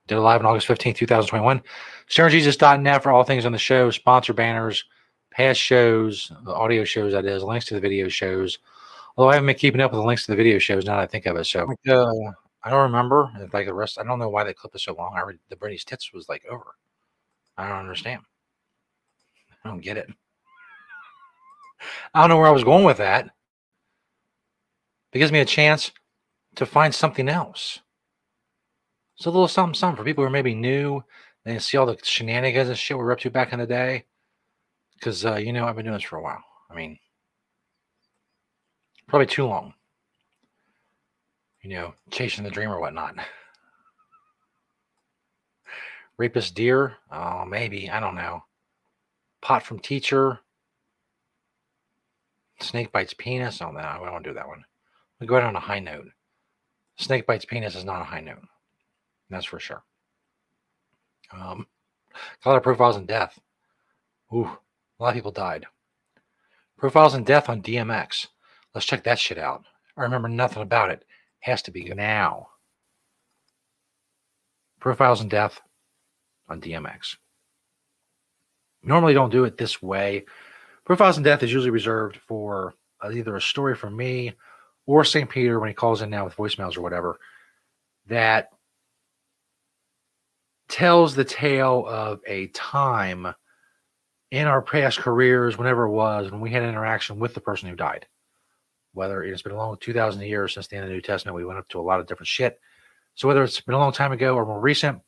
Did 0.08 0.18
it 0.18 0.22
live 0.22 0.40
on 0.40 0.46
August 0.46 0.68
15th, 0.68 0.96
2021. 0.96 1.62
StonerJesus.net 2.10 3.04
for 3.04 3.12
all 3.12 3.24
things 3.24 3.46
on 3.46 3.52
the 3.52 3.58
show, 3.58 3.90
sponsor 3.92 4.34
banners, 4.34 4.86
past 5.32 5.60
shows, 5.60 6.32
audio 6.48 6.84
shows, 6.84 7.14
that 7.14 7.26
is, 7.26 7.44
links 7.44 7.66
to 7.66 7.74
the 7.74 7.80
video 7.80 8.08
shows. 8.08 8.60
Although 9.18 9.32
I 9.32 9.34
haven't 9.36 9.48
been 9.48 9.56
keeping 9.56 9.82
up 9.82 9.92
with 9.92 10.00
the 10.00 10.08
links 10.08 10.26
to 10.26 10.32
the 10.32 10.38
video 10.38 10.60
shows 10.60 10.86
now 10.86 10.96
that 10.96 11.04
I 11.04 11.08
think 11.08 11.26
of 11.26 11.36
it. 11.38 11.46
So 11.46 11.68
uh, 11.90 12.32
I 12.64 12.70
don't 12.70 12.84
remember. 12.84 13.30
If 13.40 13.54
like 13.54 13.66
the 13.66 13.74
rest, 13.74 14.00
I 14.00 14.04
don't 14.04 14.20
know 14.20 14.30
why 14.30 14.44
they 14.44 14.54
clipped 14.54 14.76
it 14.76 14.80
so 14.80 14.94
long. 14.94 15.14
I 15.16 15.22
read 15.22 15.40
the 15.50 15.56
Britney's 15.56 15.84
tits 15.84 16.14
was 16.14 16.30
like 16.30 16.44
over. 16.50 16.76
I 17.58 17.68
don't 17.68 17.80
understand. 17.80 18.22
I 19.64 19.70
don't 19.70 19.82
get 19.82 19.98
it. 19.98 20.10
I 22.14 22.22
don't 22.22 22.30
know 22.30 22.38
where 22.38 22.48
I 22.48 22.52
was 22.52 22.64
going 22.64 22.86
with 22.86 22.98
that. 22.98 23.30
It 25.12 25.20
gives 25.20 25.32
me 25.32 25.40
a 25.40 25.46
chance 25.46 25.92
to 26.56 26.66
find 26.66 26.94
something 26.94 27.30
else. 27.30 27.80
It's 29.18 29.26
a 29.26 29.30
little 29.30 29.48
something, 29.48 29.76
something 29.76 29.98
for 29.98 30.04
people 30.04 30.24
who 30.24 30.28
are 30.28 30.32
maybe 30.32 30.56
new. 30.56 31.04
They 31.44 31.60
see 31.60 31.78
all 31.78 31.86
the 31.86 31.98
shenanigans 32.02 32.70
and 32.70 32.78
shit 32.78 32.98
we 32.98 33.04
were 33.04 33.12
up 33.12 33.20
to 33.20 33.30
back 33.30 33.54
in 33.54 33.60
the 33.60 33.68
day. 33.68 34.06
Because, 34.94 35.26
uh, 35.26 35.36
you 35.36 35.52
know, 35.52 35.66
I've 35.66 35.76
been 35.76 35.86
doing 35.86 35.98
this 35.98 36.04
for 36.04 36.18
a 36.18 36.22
while. 36.24 36.44
I 36.70 36.76
mean, 36.76 36.98
probably 39.08 39.28
too 39.28 39.46
long. 39.46 39.74
You 41.64 41.70
know, 41.70 41.94
chasing 42.12 42.44
the 42.44 42.52
dream 42.52 42.70
or 42.70 42.80
whatnot. 42.80 43.16
Rapist 46.18 46.54
deer? 46.56 46.98
Oh, 47.10 47.46
maybe. 47.46 47.90
I 47.90 48.02
don't 48.02 48.16
know. 48.16 48.44
Pot 49.42 49.64
from 49.64 49.80
teacher. 49.80 50.40
Snake 52.60 52.92
bites 52.92 53.14
penis. 53.14 53.62
Oh, 53.62 53.72
no, 53.72 53.80
I 53.80 53.94
don't 53.94 54.12
want 54.12 54.24
to 54.26 54.30
do 54.30 54.34
that 54.36 54.48
one. 54.48 54.66
We 55.20 55.28
go 55.28 55.38
out 55.38 55.44
on 55.44 55.56
a 55.56 55.62
high 55.62 55.80
note. 55.80 56.10
Snake 56.98 57.26
bites 57.26 57.46
penis 57.46 57.76
is 57.76 57.86
not 57.86 58.02
a 58.02 58.06
high 58.06 58.22
note. 58.22 58.44
That's 59.30 59.46
for 59.46 59.60
sure. 59.60 59.84
Um, 61.32 61.66
a 62.44 62.50
lot 62.50 62.58
of 62.58 62.64
profiles 62.64 62.98
in 62.98 63.06
death. 63.06 63.40
Ooh, 64.34 64.46
a 65.00 65.04
lot 65.04 65.10
of 65.10 65.16
people 65.16 65.32
died. 65.32 65.66
Profiles 66.78 67.16
in 67.16 67.24
death 67.24 67.50
on 67.50 67.62
DMX. 67.62 68.28
Let's 68.76 68.86
check 68.86 69.04
that 69.06 69.18
shit 69.18 69.38
out. 69.38 69.64
I 69.96 70.02
remember 70.04 70.28
nothing 70.28 70.62
about 70.62 70.92
it. 70.92 71.06
Has 71.44 71.62
to 71.64 71.72
be 71.72 71.84
now. 71.84 72.48
Profiles 74.80 75.20
in 75.20 75.28
death 75.28 75.60
on 76.48 76.62
DMX. 76.62 77.18
Normally 78.82 79.14
don't 79.14 79.30
do 79.30 79.44
it 79.44 79.58
this 79.58 79.82
way. 79.82 80.24
Profiles 80.86 81.18
in 81.18 81.24
death 81.24 81.44
is 81.44 81.52
usually 81.52 81.70
reserved 81.70 82.16
for 82.16 82.76
uh, 83.04 83.12
either 83.12 83.36
a 83.36 83.42
story 83.42 83.76
from 83.76 83.98
me 83.98 84.32
or 84.86 85.04
St. 85.04 85.30
Peter 85.30 85.60
when 85.60 85.68
he 85.68 85.74
calls 85.74 86.02
in 86.02 86.10
now 86.10 86.24
with 86.24 86.38
voicemails 86.38 86.78
or 86.78 86.82
whatever 86.82 87.20
that 88.08 88.48
tells 90.70 91.16
the 91.16 91.26
tale 91.26 91.86
of 91.86 92.22
a 92.26 92.48
time 92.48 93.34
in 94.32 94.48
our 94.48 94.62
past 94.62 94.98
careers, 94.98 95.58
whenever 95.58 95.84
it 95.84 95.92
was, 95.92 96.32
when 96.32 96.40
we 96.40 96.52
had 96.52 96.64
an 96.64 96.70
interaction 96.70 97.20
with 97.20 97.34
the 97.34 97.42
person 97.42 97.68
who 97.68 97.76
died. 97.76 98.08
Whether 98.94 99.24
it's 99.24 99.42
been 99.42 99.54
a 99.54 99.58
long 99.58 99.78
2,000 99.80 100.22
years 100.22 100.54
since 100.54 100.68
the 100.68 100.76
end 100.76 100.86
of 100.86 100.90
the 100.90 100.96
New 100.96 101.02
Testament, 101.02 101.36
we 101.36 101.46
went 101.46 101.60
up 101.60 101.68
to 101.70 101.80
a 101.80 101.82
lot 101.82 102.00
of 102.00 102.08
different 102.08 102.28
shit. 102.28 102.60
So 103.16 103.28
whether 103.28 103.44
it's 103.44 103.60
been 103.60 103.76
a 103.76 103.80
long 103.80 103.92
time 103.92 104.12
ago 104.12 104.36
or 104.36 104.46
more 104.46 104.60
recent, 104.60 105.02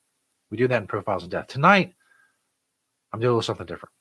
we 0.49 0.57
do 0.57 0.67
that 0.67 0.81
in 0.81 0.87
Profiles 0.87 1.23
of 1.23 1.29
Death. 1.29 1.47
Tonight, 1.47 1.93
I'm 3.13 3.19
doing 3.19 3.29
a 3.29 3.33
little 3.33 3.41
something 3.41 3.65
different. 3.65 3.93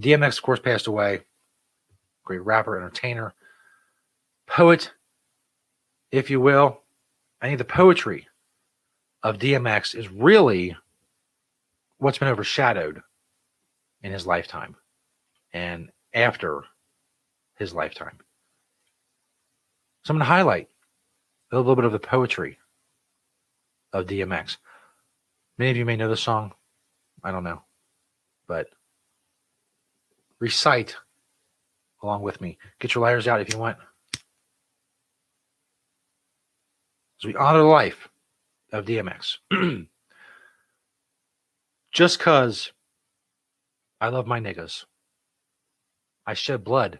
DMX, 0.00 0.38
of 0.38 0.42
course, 0.42 0.60
passed 0.60 0.86
away. 0.86 1.20
Great 2.24 2.44
rapper, 2.44 2.76
entertainer, 2.76 3.34
poet, 4.46 4.90
if 6.10 6.30
you 6.30 6.40
will. 6.40 6.80
I 7.40 7.46
think 7.46 7.58
the 7.58 7.64
poetry 7.64 8.26
of 9.22 9.38
DMX 9.38 9.94
is 9.94 10.08
really 10.08 10.76
what's 11.98 12.18
been 12.18 12.28
overshadowed 12.28 13.02
in 14.02 14.12
his 14.12 14.26
lifetime 14.26 14.76
and 15.52 15.90
after 16.12 16.64
his 17.56 17.74
lifetime. 17.74 18.18
So 20.04 20.12
I'm 20.12 20.18
going 20.18 20.26
to 20.26 20.32
highlight 20.32 20.68
a 21.50 21.56
little 21.56 21.74
bit 21.74 21.86
of 21.86 21.92
the 21.92 21.98
poetry 21.98 22.58
of 23.92 24.06
DMX. 24.06 24.58
Many 25.56 25.70
of 25.70 25.76
you 25.78 25.84
may 25.84 25.96
know 25.96 26.08
the 26.08 26.16
song. 26.16 26.52
I 27.22 27.30
don't 27.30 27.44
know. 27.44 27.62
But 28.46 28.66
recite 30.40 30.94
along 32.02 32.20
with 32.22 32.40
me. 32.40 32.58
Get 32.80 32.94
your 32.94 33.02
lighters 33.02 33.26
out 33.26 33.40
if 33.40 33.50
you 33.50 33.58
want. 33.58 33.78
As 37.18 37.26
we 37.26 37.34
honor 37.34 37.60
the 37.60 37.64
life 37.64 38.08
of 38.72 38.84
DMX. 38.84 39.38
Just 41.92 42.18
cause 42.18 42.72
I 44.02 44.08
love 44.08 44.26
my 44.26 44.38
niggas, 44.38 44.84
I 46.26 46.34
shed 46.34 46.62
blood 46.62 46.98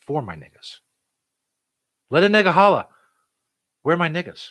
for 0.00 0.20
my 0.20 0.34
niggas. 0.34 0.81
Let 2.12 2.24
a 2.24 2.28
nigga 2.28 2.52
holla. 2.52 2.88
Where 3.84 3.96
my 3.96 4.10
niggas? 4.10 4.48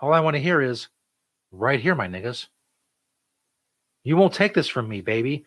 All 0.00 0.12
I 0.12 0.18
want 0.18 0.34
to 0.34 0.42
hear 0.42 0.60
is 0.60 0.88
right 1.52 1.78
here, 1.78 1.94
my 1.94 2.08
niggas. 2.08 2.48
You 4.02 4.16
won't 4.16 4.34
take 4.34 4.54
this 4.54 4.66
from 4.66 4.88
me, 4.88 5.00
baby. 5.00 5.44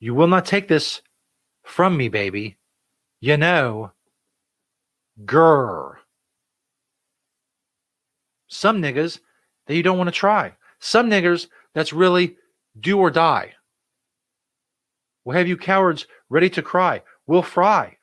You 0.00 0.16
will 0.16 0.26
not 0.26 0.46
take 0.46 0.66
this 0.66 1.00
from 1.62 1.96
me, 1.96 2.08
baby. 2.08 2.56
You 3.20 3.36
know, 3.36 3.92
grr. 5.24 5.94
Some 8.48 8.82
niggas 8.82 9.20
that 9.68 9.76
you 9.76 9.84
don't 9.84 9.96
want 9.96 10.08
to 10.08 10.12
try. 10.12 10.56
Some 10.80 11.08
niggers 11.08 11.46
that's 11.72 11.92
really 11.92 12.36
do 12.80 12.98
or 12.98 13.12
die. 13.12 13.52
We'll 15.24 15.36
have 15.36 15.46
you 15.46 15.56
cowards 15.56 16.08
ready 16.30 16.50
to 16.50 16.62
cry. 16.62 17.02
We'll 17.28 17.42
fry. 17.42 17.96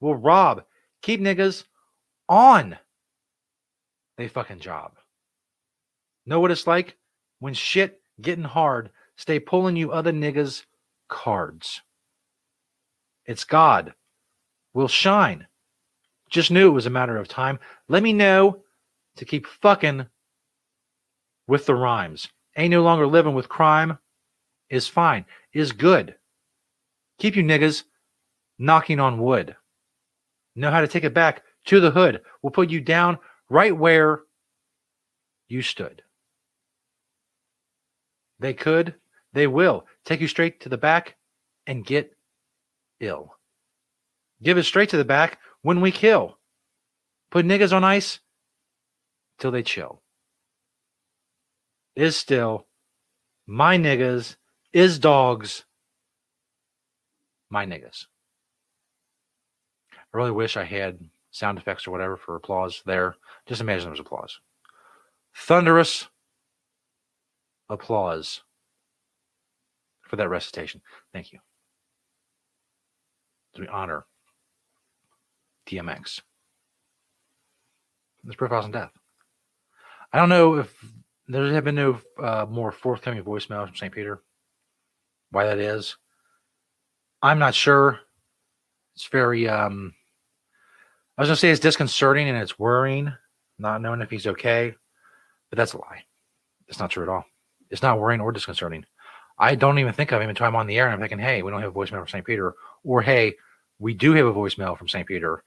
We'll 0.00 0.14
rob. 0.14 0.64
Keep 1.02 1.20
niggas 1.20 1.64
on 2.32 2.78
they 4.16 4.26
fucking 4.26 4.60
job. 4.60 4.92
Know 6.24 6.40
what 6.40 6.50
it's 6.50 6.66
like 6.66 6.96
when 7.40 7.52
shit 7.52 8.00
getting 8.22 8.44
hard, 8.44 8.90
stay 9.16 9.38
pulling 9.38 9.76
you 9.76 9.92
other 9.92 10.12
niggas 10.12 10.64
cards. 11.08 11.82
It's 13.26 13.44
God 13.44 13.92
will 14.72 14.88
shine. 14.88 15.46
Just 16.30 16.50
knew 16.50 16.68
it 16.68 16.72
was 16.72 16.86
a 16.86 16.90
matter 16.90 17.18
of 17.18 17.28
time. 17.28 17.58
Let 17.88 18.02
me 18.02 18.14
know 18.14 18.62
to 19.16 19.26
keep 19.26 19.46
fucking 19.46 20.06
with 21.46 21.66
the 21.66 21.74
rhymes. 21.74 22.28
Ain't 22.56 22.70
no 22.70 22.82
longer 22.82 23.06
living 23.06 23.34
with 23.34 23.50
crime 23.50 23.98
is 24.70 24.88
fine, 24.88 25.26
is 25.52 25.72
good. 25.72 26.14
Keep 27.18 27.36
you 27.36 27.42
niggas 27.42 27.82
knocking 28.58 29.00
on 29.00 29.20
wood. 29.20 29.54
Know 30.56 30.70
how 30.70 30.80
to 30.80 30.88
take 30.88 31.04
it 31.04 31.12
back 31.12 31.42
to 31.66 31.80
the 31.80 31.90
hood. 31.90 32.20
We'll 32.42 32.50
put 32.50 32.70
you 32.70 32.80
down 32.80 33.18
right 33.48 33.76
where 33.76 34.22
you 35.48 35.62
stood. 35.62 36.02
They 38.38 38.54
could, 38.54 38.94
they 39.32 39.46
will 39.46 39.86
take 40.04 40.20
you 40.20 40.28
straight 40.28 40.60
to 40.62 40.68
the 40.68 40.78
back 40.78 41.16
and 41.66 41.84
get 41.84 42.16
ill. 43.00 43.34
Give 44.42 44.58
it 44.58 44.64
straight 44.64 44.88
to 44.90 44.96
the 44.96 45.04
back 45.04 45.38
when 45.62 45.80
we 45.80 45.92
kill. 45.92 46.38
Put 47.30 47.46
niggas 47.46 47.72
on 47.72 47.84
ice 47.84 48.18
till 49.38 49.52
they 49.52 49.62
chill. 49.62 50.02
Is 51.94 52.16
still 52.16 52.66
my 53.46 53.76
niggas 53.76 54.36
is 54.72 54.98
dogs 54.98 55.64
my 57.52 57.66
niggas. 57.66 58.06
I 59.92 60.16
really 60.16 60.30
wish 60.30 60.56
I 60.56 60.64
had 60.64 60.98
sound 61.32 61.58
effects 61.58 61.86
or 61.86 61.90
whatever 61.90 62.16
for 62.16 62.36
applause 62.36 62.82
there. 62.86 63.16
Just 63.46 63.60
imagine 63.60 63.84
there 63.84 63.90
was 63.90 64.00
applause. 64.00 64.38
Thunderous 65.34 66.06
applause 67.68 68.42
for 70.02 70.16
that 70.16 70.28
recitation. 70.28 70.82
Thank 71.12 71.32
you. 71.32 71.40
We 73.58 73.66
honor 73.66 74.04
DMX. 75.66 76.20
This 78.24 78.36
profiles 78.36 78.66
in 78.66 78.72
death. 78.72 78.92
I 80.12 80.18
don't 80.18 80.28
know 80.28 80.58
if 80.58 80.74
there 81.28 81.52
have 81.52 81.64
been 81.64 81.74
no 81.74 81.98
uh, 82.22 82.46
more 82.48 82.72
forthcoming 82.72 83.22
voicemails 83.24 83.68
from 83.68 83.76
St. 83.76 83.92
Peter. 83.92 84.22
Why 85.30 85.46
that 85.46 85.58
is, 85.58 85.96
I'm 87.22 87.38
not 87.38 87.54
sure. 87.54 88.00
It's 88.94 89.06
very 89.06 89.48
um 89.48 89.94
I 91.16 91.22
was 91.22 91.28
gonna 91.28 91.36
say 91.36 91.50
it's 91.50 91.60
disconcerting 91.60 92.28
and 92.28 92.38
it's 92.38 92.58
worrying, 92.58 93.12
not 93.58 93.82
knowing 93.82 94.00
if 94.00 94.10
he's 94.10 94.26
okay, 94.26 94.74
but 95.50 95.56
that's 95.56 95.74
a 95.74 95.78
lie. 95.78 96.04
It's 96.68 96.78
not 96.78 96.90
true 96.90 97.02
at 97.02 97.08
all. 97.08 97.24
It's 97.70 97.82
not 97.82 98.00
worrying 98.00 98.20
or 98.20 98.32
disconcerting. 98.32 98.84
I 99.38 99.54
don't 99.54 99.78
even 99.78 99.92
think 99.92 100.12
of 100.12 100.22
him 100.22 100.30
until 100.30 100.46
I'm 100.46 100.56
on 100.56 100.66
the 100.66 100.78
air 100.78 100.86
and 100.86 100.94
I'm 100.94 101.00
thinking, 101.00 101.18
hey, 101.18 101.42
we 101.42 101.50
don't 101.50 101.60
have 101.62 101.74
a 101.74 101.78
voicemail 101.78 101.98
from 101.98 102.08
St. 102.08 102.24
Peter, 102.24 102.54
or 102.84 103.02
hey, 103.02 103.34
we 103.78 103.94
do 103.94 104.12
have 104.12 104.26
a 104.26 104.32
voicemail 104.32 104.76
from 104.78 104.88
St. 104.88 105.06
Peter. 105.06 105.42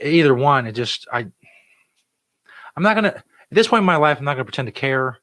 Either 0.00 0.34
one, 0.34 0.66
it 0.66 0.72
just 0.72 1.06
I 1.12 1.26
I'm 2.76 2.82
not 2.82 2.94
gonna 2.94 3.08
at 3.08 3.24
this 3.50 3.68
point 3.68 3.80
in 3.80 3.86
my 3.86 3.96
life, 3.96 4.18
I'm 4.18 4.24
not 4.24 4.34
gonna 4.34 4.44
pretend 4.44 4.66
to 4.66 4.72
care 4.72 5.18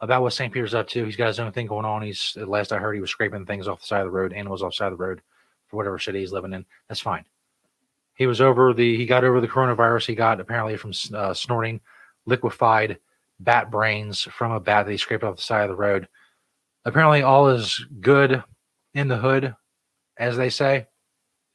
about 0.00 0.22
what 0.22 0.32
St. 0.32 0.52
Peter's 0.52 0.74
up 0.74 0.88
to. 0.88 1.04
He's 1.04 1.16
got 1.16 1.28
his 1.28 1.38
own 1.38 1.52
thing 1.52 1.66
going 1.66 1.84
on. 1.84 2.02
He's 2.02 2.36
at 2.40 2.48
last 2.48 2.72
I 2.72 2.78
heard 2.78 2.94
he 2.94 3.00
was 3.00 3.10
scraping 3.10 3.46
things 3.46 3.68
off 3.68 3.80
the 3.80 3.86
side 3.86 4.00
of 4.00 4.06
the 4.06 4.10
road, 4.10 4.32
animals 4.32 4.62
off 4.62 4.72
the 4.72 4.76
side 4.76 4.92
of 4.92 4.98
the 4.98 5.04
road 5.04 5.20
for 5.68 5.76
whatever 5.76 5.98
city 5.98 6.20
he's 6.20 6.32
living 6.32 6.52
in. 6.52 6.64
That's 6.88 7.00
fine. 7.00 7.24
He 8.14 8.26
was 8.26 8.40
over 8.40 8.72
the 8.72 8.96
he 8.96 9.06
got 9.06 9.24
over 9.24 9.40
the 9.40 9.48
coronavirus 9.48 10.06
he 10.06 10.14
got 10.14 10.40
apparently 10.40 10.76
from 10.76 10.92
uh, 11.14 11.34
snorting 11.34 11.80
liquefied 12.26 12.98
bat 13.40 13.70
brains 13.70 14.22
from 14.22 14.52
a 14.52 14.60
bat 14.60 14.86
that 14.86 14.92
he 14.92 14.98
scraped 14.98 15.24
off 15.24 15.36
the 15.36 15.42
side 15.42 15.62
of 15.62 15.68
the 15.68 15.82
road. 15.82 16.08
Apparently, 16.84 17.22
all 17.22 17.48
is 17.48 17.84
good 18.00 18.42
in 18.94 19.08
the 19.08 19.16
hood, 19.16 19.54
as 20.18 20.36
they 20.36 20.50
say, 20.50 20.86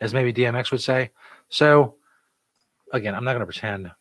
as 0.01 0.13
maybe 0.13 0.33
DMX 0.33 0.71
would 0.71 0.81
say. 0.81 1.11
So, 1.49 1.95
again, 2.93 3.13
I'm 3.13 3.23
not 3.23 3.33
going 3.33 3.41
to 3.41 3.45
pretend 3.45 3.91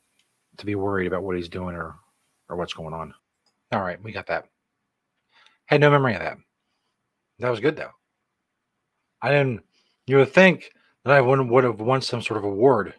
to 0.58 0.66
be 0.66 0.74
worried 0.74 1.06
about 1.06 1.22
what 1.22 1.36
he's 1.36 1.48
doing 1.48 1.74
or 1.74 1.96
or 2.48 2.56
what's 2.56 2.74
going 2.74 2.94
on. 2.94 3.12
All 3.72 3.80
right, 3.80 4.02
we 4.02 4.12
got 4.12 4.28
that. 4.28 4.46
Had 5.66 5.80
no 5.80 5.90
memory 5.90 6.14
of 6.14 6.20
that. 6.20 6.38
That 7.40 7.50
was 7.50 7.60
good 7.60 7.76
though. 7.76 7.90
I 9.20 9.30
didn't. 9.30 9.62
You 10.06 10.18
would 10.18 10.32
think 10.32 10.70
that 11.06 11.14
I 11.14 11.20
would 11.20 11.40
would 11.40 11.62
have 11.62 11.80
won 11.80 12.02
some 12.02 12.20
sort 12.20 12.38
of 12.38 12.42
award, 12.44 12.92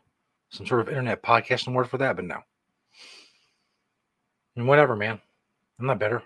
some 0.49 0.65
sort 0.65 0.79
of 0.79 0.87
internet 0.87 1.21
podcasting 1.21 1.67
award 1.67 1.89
for 1.89 1.97
that, 1.97 2.15
but 2.15 2.23
no. 2.23 2.39
And 4.55 4.65
whatever, 4.65 4.95
man. 4.95 5.19
I'm 5.77 5.87
not 5.87 5.99
better. 5.99 6.23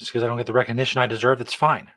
It's 0.00 0.08
because 0.08 0.22
I 0.22 0.28
don't 0.28 0.38
get 0.38 0.46
the 0.46 0.54
recognition 0.54 1.02
I 1.02 1.06
deserve. 1.06 1.38
That's 1.38 1.52
fine. 1.52 1.88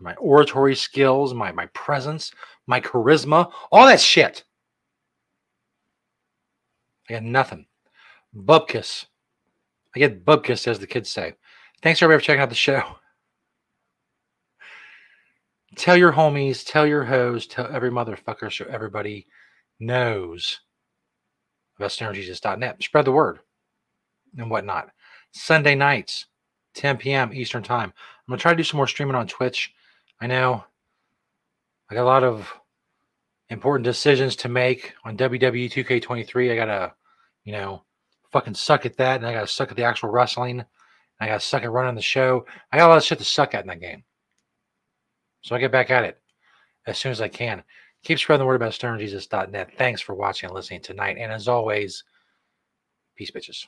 My 0.00 0.14
oratory 0.14 0.74
skills, 0.74 1.34
my 1.34 1.52
my 1.52 1.66
presence, 1.66 2.32
my 2.66 2.80
charisma, 2.80 3.52
all 3.70 3.86
that 3.86 4.00
shit. 4.00 4.42
I 7.08 7.14
got 7.14 7.22
nothing. 7.22 7.66
Bubkiss. 8.36 9.06
I 9.94 10.00
get 10.00 10.24
bubkiss, 10.24 10.66
as 10.66 10.80
the 10.80 10.86
kids 10.88 11.10
say. 11.10 11.34
Thanks 11.80 12.02
everybody 12.02 12.22
for 12.22 12.26
checking 12.26 12.42
out 12.42 12.48
the 12.48 12.56
show. 12.56 12.82
Tell 15.78 15.96
your 15.96 16.12
homies, 16.12 16.66
tell 16.66 16.88
your 16.88 17.04
hoes, 17.04 17.46
tell 17.46 17.68
every 17.72 17.90
motherfucker 17.90 18.52
so 18.52 18.64
everybody 18.68 19.28
knows 19.78 20.58
about 21.76 21.90
stonerjesus.net. 21.90 22.82
Spread 22.82 23.04
the 23.04 23.12
word 23.12 23.38
and 24.36 24.50
whatnot. 24.50 24.90
Sunday 25.30 25.76
nights, 25.76 26.26
10 26.74 26.96
p.m. 26.96 27.32
Eastern 27.32 27.62
Time. 27.62 27.92
I'm 27.94 28.32
going 28.32 28.38
to 28.38 28.42
try 28.42 28.50
to 28.50 28.56
do 28.56 28.64
some 28.64 28.78
more 28.78 28.88
streaming 28.88 29.14
on 29.14 29.28
Twitch. 29.28 29.72
I 30.20 30.26
know 30.26 30.64
I 31.88 31.94
got 31.94 32.02
a 32.02 32.04
lot 32.04 32.24
of 32.24 32.52
important 33.48 33.84
decisions 33.84 34.34
to 34.36 34.48
make 34.48 34.94
on 35.04 35.16
WWE 35.16 35.70
2K23. 35.70 36.50
I 36.50 36.56
got 36.56 36.64
to, 36.64 36.92
you 37.44 37.52
know, 37.52 37.84
fucking 38.32 38.54
suck 38.54 38.84
at 38.84 38.96
that. 38.96 39.18
And 39.18 39.26
I 39.26 39.32
got 39.32 39.42
to 39.42 39.46
suck 39.46 39.70
at 39.70 39.76
the 39.76 39.84
actual 39.84 40.10
wrestling. 40.10 40.64
I 41.20 41.26
got 41.28 41.40
to 41.40 41.46
suck 41.46 41.62
at 41.62 41.70
running 41.70 41.94
the 41.94 42.02
show. 42.02 42.46
I 42.72 42.78
got 42.78 42.88
a 42.88 42.90
lot 42.90 42.98
of 42.98 43.04
shit 43.04 43.18
to 43.18 43.24
suck 43.24 43.54
at 43.54 43.62
in 43.62 43.68
that 43.68 43.80
game. 43.80 44.02
So 45.48 45.56
I 45.56 45.60
get 45.60 45.72
back 45.72 45.90
at 45.90 46.04
it 46.04 46.20
as 46.86 46.98
soon 46.98 47.10
as 47.10 47.22
I 47.22 47.28
can. 47.28 47.62
Keep 48.04 48.18
spreading 48.18 48.40
the 48.40 48.46
word 48.46 48.56
about 48.56 48.72
stonerjesus.net. 48.72 49.70
Thanks 49.78 50.02
for 50.02 50.14
watching 50.14 50.48
and 50.48 50.54
listening 50.54 50.82
tonight. 50.82 51.16
And 51.18 51.32
as 51.32 51.48
always, 51.48 52.04
peace, 53.16 53.30
bitches. 53.30 53.66